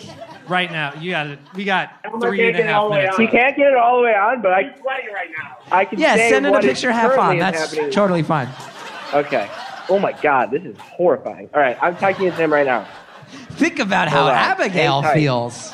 [0.47, 0.93] Right now.
[0.99, 1.39] You got it.
[1.55, 3.13] We got I'm three gonna and a take it all half the way minutes.
[3.15, 3.21] out.
[3.21, 5.57] He can't get it all the way on, but I I'm sweating right now.
[5.71, 7.37] I can Yeah, send in a picture half on.
[7.39, 7.91] That's happening.
[7.91, 8.49] totally fine.
[9.13, 9.49] Okay.
[9.89, 11.49] Oh my God, this is horrifying.
[11.53, 12.87] All right, I'm talking to him right now.
[13.51, 14.31] Think about how on.
[14.31, 15.73] Abigail feels.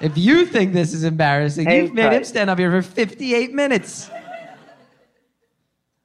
[0.00, 3.52] If you think this is embarrassing, Hang you've made him stand up here for 58
[3.54, 4.10] minutes.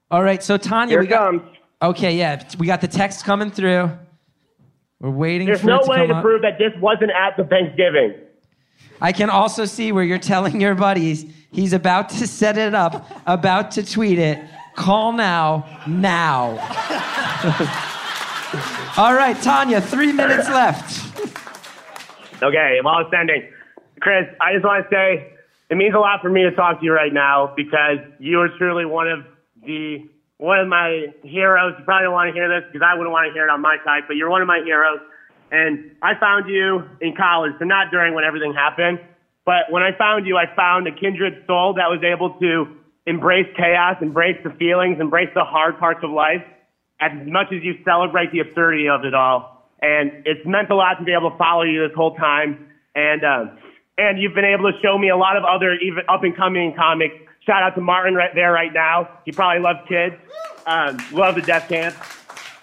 [0.09, 1.41] All right, so Tanya, Here we it got, comes.
[1.81, 3.89] okay, yeah, we got the text coming through.
[5.01, 6.23] We're waiting There's for no it to way come to up.
[6.23, 8.13] prove that this wasn't at the Thanksgiving.
[9.01, 13.09] I can also see where you're telling your buddies he's about to set it up,
[13.25, 14.37] about to tweet it.
[14.75, 16.51] Call now, now.
[18.97, 21.07] All right, Tanya, three minutes left.
[22.43, 23.49] Okay, I'm all ending,
[24.01, 25.33] Chris, I just want to say
[25.69, 28.49] it means a lot for me to talk to you right now because you are
[28.57, 29.25] truly one of
[29.65, 30.09] the
[30.41, 31.77] one of my heroes.
[31.77, 33.61] You probably don't want to hear this because I wouldn't want to hear it on
[33.61, 34.97] my side, but you're one of my heroes.
[35.53, 38.97] And I found you in college, so not during when everything happened,
[39.45, 42.73] but when I found you, I found a kindred soul that was able to
[43.05, 46.41] embrace chaos, embrace the feelings, embrace the hard parts of life
[46.99, 49.69] as much as you celebrate the absurdity of it all.
[49.81, 52.65] And it's meant a lot to be able to follow you this whole time.
[52.95, 53.57] And um,
[53.97, 56.73] and you've been able to show me a lot of other even up and coming
[56.73, 57.13] comics.
[57.45, 59.09] Shout out to Martin right there right now.
[59.25, 60.15] He probably loves kids.
[60.67, 61.95] Um, love the Death Camp.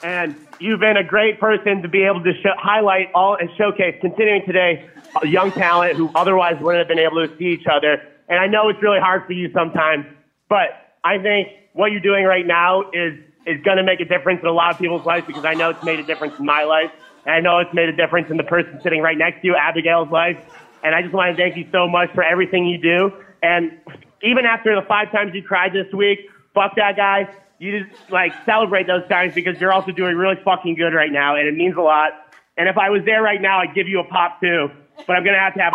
[0.04, 4.46] And you've been a great person to be able to highlight all and showcase, continuing
[4.46, 4.88] today,
[5.24, 8.00] young talent who otherwise wouldn't have been able to see each other.
[8.28, 10.06] And I know it's really hard for you sometimes,
[10.48, 14.40] but I think what you're doing right now is is going to make a difference
[14.42, 16.64] in a lot of people's lives because I know it's made a difference in my
[16.64, 16.90] life,
[17.24, 19.56] and I know it's made a difference in the person sitting right next to you,
[19.56, 20.38] Abigail's life.
[20.84, 23.12] And I just want to thank you so much for everything you do.
[23.42, 23.80] And
[24.22, 27.28] even after the five times you cried this week, fuck that guy.
[27.58, 31.36] You just like celebrate those times because you're also doing really fucking good right now,
[31.36, 32.12] and it means a lot.
[32.56, 34.68] And if I was there right now, I'd give you a pop too.
[35.06, 35.72] But I'm gonna have to have.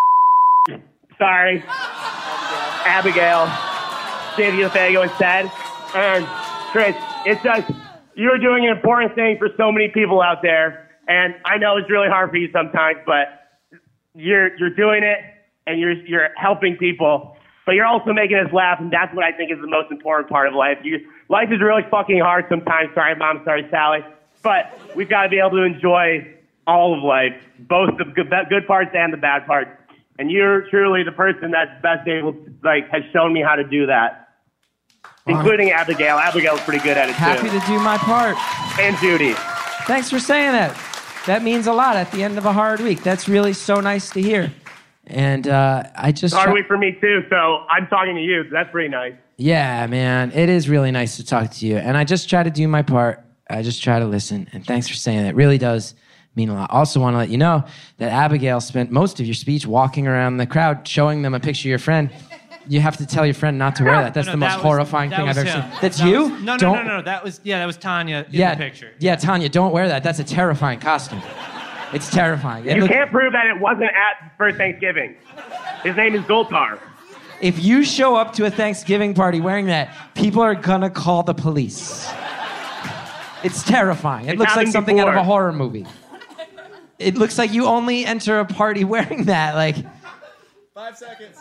[1.18, 1.64] Sorry,
[2.86, 3.48] Abigail.
[4.36, 5.52] Cynthia Faygo instead.
[5.96, 6.26] And
[6.72, 7.70] Chris, it's just
[8.16, 10.90] you're doing an important thing for so many people out there.
[11.08, 13.28] And I know it's really hard for you sometimes, but
[14.16, 15.20] you're you're doing it
[15.68, 17.33] and you're you're helping people.
[17.66, 20.30] But you're also making us laugh, and that's what I think is the most important
[20.30, 20.80] part of life.
[20.84, 21.00] You,
[21.30, 22.90] life is really fucking hard sometimes.
[22.94, 23.42] Sorry, mom.
[23.46, 24.00] Sorry, Sally.
[24.42, 26.28] But we've got to be able to enjoy
[26.68, 29.72] all of life, both the good, good parts and the bad parts.
[30.20, 33.64] And you're truly the person that's best able, to, like, has shown me how to
[33.64, 34.30] do that,
[35.26, 36.18] including Abigail.
[36.18, 38.38] Abigail's pretty good at it Happy too, Happy to do my part.
[38.80, 39.34] and Judy.
[39.88, 40.78] Thanks for saying that.
[41.26, 43.02] That means a lot at the end of a hard week.
[43.02, 44.52] That's really so nice to hear.
[45.08, 48.16] And uh, I just It's a hard try- week for me too, so I'm talking
[48.16, 48.46] to you.
[48.50, 49.14] That's pretty nice.
[49.38, 51.78] Yeah, man, it is really nice to talk to you.
[51.78, 53.24] And I just try to do my part.
[53.50, 54.48] I just try to listen.
[54.54, 55.30] And thanks for saying that.
[55.30, 55.96] It really does
[56.36, 56.72] mean a lot.
[56.72, 57.66] Also, want to let you know
[57.98, 61.68] that Abigail spent most of your speech walking around the crowd, showing them a picture
[61.68, 62.10] of your friend.
[62.66, 64.14] You have to tell your friend not to wear that.
[64.14, 65.62] That's No, the most that was- horrifying that thing I've ever him.
[65.70, 65.72] seen.
[65.82, 66.20] That's That you?
[66.22, 67.02] was- no, no, Don't- no, no, no.
[67.04, 68.92] That was yeah, that was Tanya in yeah, the picture.
[69.00, 70.02] Yeah, Tanya, don't wear that.
[70.04, 71.22] That's a terrifying costume.
[71.94, 72.66] It's terrifying.
[72.66, 75.16] It You look- can't prove that it wasn't at first Thanksgiving.
[75.84, 76.80] His name is Zoltar.
[77.42, 81.34] if you show up to a Thanksgiving party wearing that, people are gonna call the
[81.34, 82.10] police.
[83.44, 84.28] It's terrifying.
[84.28, 85.26] It It's looks like happened something out of a before.
[85.26, 85.86] horror movie.
[87.00, 89.56] It looks like you only enter a party wearing that.
[89.56, 89.76] Like,
[90.74, 91.38] Five seconds.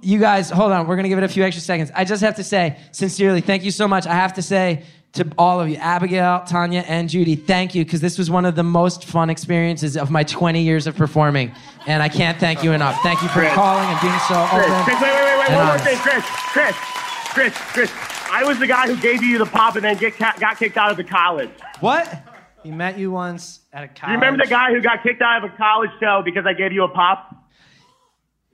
[0.00, 0.86] you guys, hold on.
[0.86, 1.92] We're gonna give it a few extra seconds.
[1.94, 4.06] I just have to say, sincerely, thank you so much.
[4.06, 8.00] I have to say to all of you, Abigail, Tanya, and Judy, thank you because
[8.00, 11.52] this was one of the most fun experiences of my 20 years of performing,
[11.86, 12.96] and I can't thank you enough.
[13.02, 13.52] Thank you for Chris.
[13.54, 14.84] calling and being so Chris, open.
[14.84, 15.48] Chris, wait, wait, wait, wait.
[15.50, 16.24] and One more thing, Chris.
[16.26, 17.92] Chris, Chris, Chris.
[18.32, 20.76] I was the guy who gave you the pop and then get ca- got kicked
[20.76, 21.50] out of the college.
[21.80, 22.22] What?
[22.62, 24.12] He met you once at a college.
[24.12, 26.72] You remember the guy who got kicked out of a college show because I gave
[26.72, 27.34] you a pop?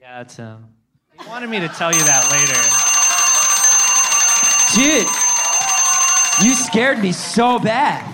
[0.00, 0.68] Yeah, it's him.
[1.20, 2.60] He wanted me to tell you that later.
[4.76, 5.06] Dude,
[6.42, 8.04] you scared me so bad.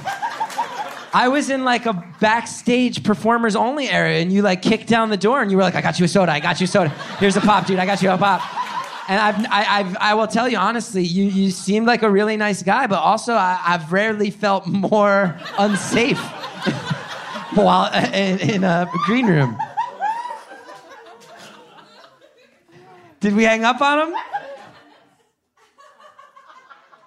[1.14, 5.16] I was in like a backstage performers only area, and you like kicked down the
[5.16, 6.32] door, and you were like, "I got you a soda.
[6.32, 6.88] I got you a soda.
[7.18, 7.78] Here's a pop, dude.
[7.78, 8.40] I got you a pop."
[9.08, 12.36] And I've, I, I've, I will tell you honestly, you, you seemed like a really
[12.36, 16.18] nice guy, but also I, I've rarely felt more unsafe
[17.54, 19.58] while in, in a green room.
[23.20, 24.14] Did we hang up on him?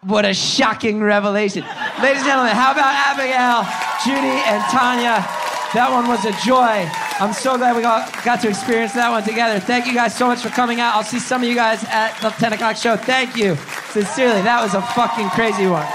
[0.05, 1.63] What a shocking revelation.
[1.99, 3.65] Ladies and gentlemen, how about Abigail,
[4.05, 5.25] Judy, and Tanya?
[5.73, 6.87] That one was a joy.
[7.19, 9.59] I'm so glad we got, got to experience that one together.
[9.59, 10.93] Thank you guys so much for coming out.
[10.93, 12.95] I'll see some of you guys at the 10 o'clock show.
[12.95, 13.55] Thank you.
[13.89, 15.87] Sincerely, that was a fucking crazy one.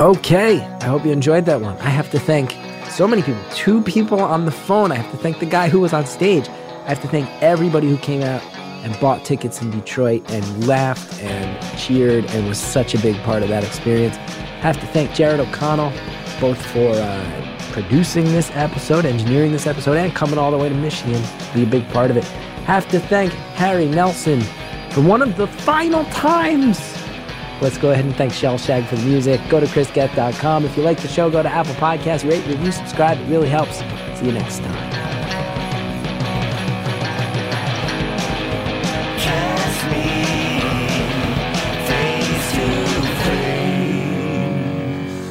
[0.00, 1.76] Okay, I hope you enjoyed that one.
[1.78, 2.65] I have to thank
[2.96, 3.42] so many people.
[3.52, 4.90] Two people on the phone.
[4.90, 6.48] I have to thank the guy who was on stage.
[6.48, 11.22] I have to thank everybody who came out and bought tickets in Detroit and laughed
[11.22, 14.16] and cheered and was such a big part of that experience.
[14.16, 15.92] I have to thank Jared O'Connell
[16.40, 20.74] both for uh, producing this episode, engineering this episode, and coming all the way to
[20.74, 22.24] Michigan to be a big part of it.
[22.64, 24.40] Have to thank Harry Nelson
[24.90, 26.95] for one of the final times
[27.60, 29.40] Let's go ahead and thank Shellshag for the music.
[29.48, 30.64] Go to chrisgeth.com.
[30.66, 33.18] If you like the show, go to Apple Podcasts, rate, review, subscribe.
[33.18, 33.78] It really helps.
[34.18, 34.92] See you next time.
[39.18, 40.60] Kiss me
[41.86, 42.66] face to
[43.24, 45.26] face.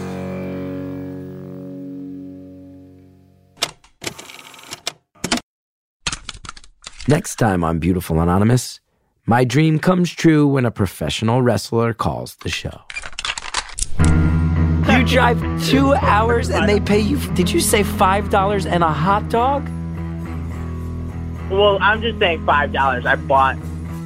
[7.07, 8.79] Next time on Beautiful Anonymous,
[9.25, 12.81] my dream comes true when a professional wrestler calls the show.
[13.99, 19.29] You drive two hours and they pay you, did you say $5 and a hot
[19.29, 19.67] dog?
[21.49, 23.05] Well, I'm just saying five dollars.
[23.05, 23.55] I bought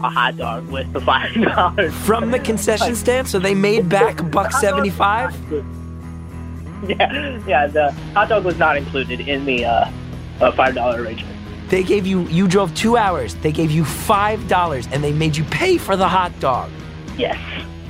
[0.04, 4.30] a hot dog with the five dollars From the concession stand, so they made back
[4.32, 5.36] buck 75?
[6.88, 7.68] Yeah, yeah.
[7.68, 9.92] The hot dog was not included in the uh,
[10.40, 11.36] uh, five dollar arrangement.
[11.70, 13.36] They gave you, you drove two hours.
[13.36, 16.72] They gave you $5 and they made you pay for the hot dog.
[17.18, 17.38] Yes.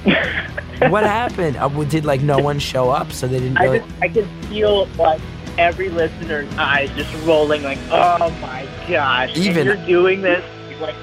[0.88, 1.58] What happened?
[1.58, 4.86] Uh, did like no one show up so they didn't I just I could feel
[4.98, 5.20] like
[5.58, 10.44] every listener's eyes just rolling like, oh my gosh, Even- you're doing this,
[10.80, 10.96] like,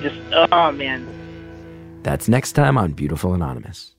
[0.00, 1.08] just oh man.
[2.04, 3.94] That's next time on Beautiful Anonymous.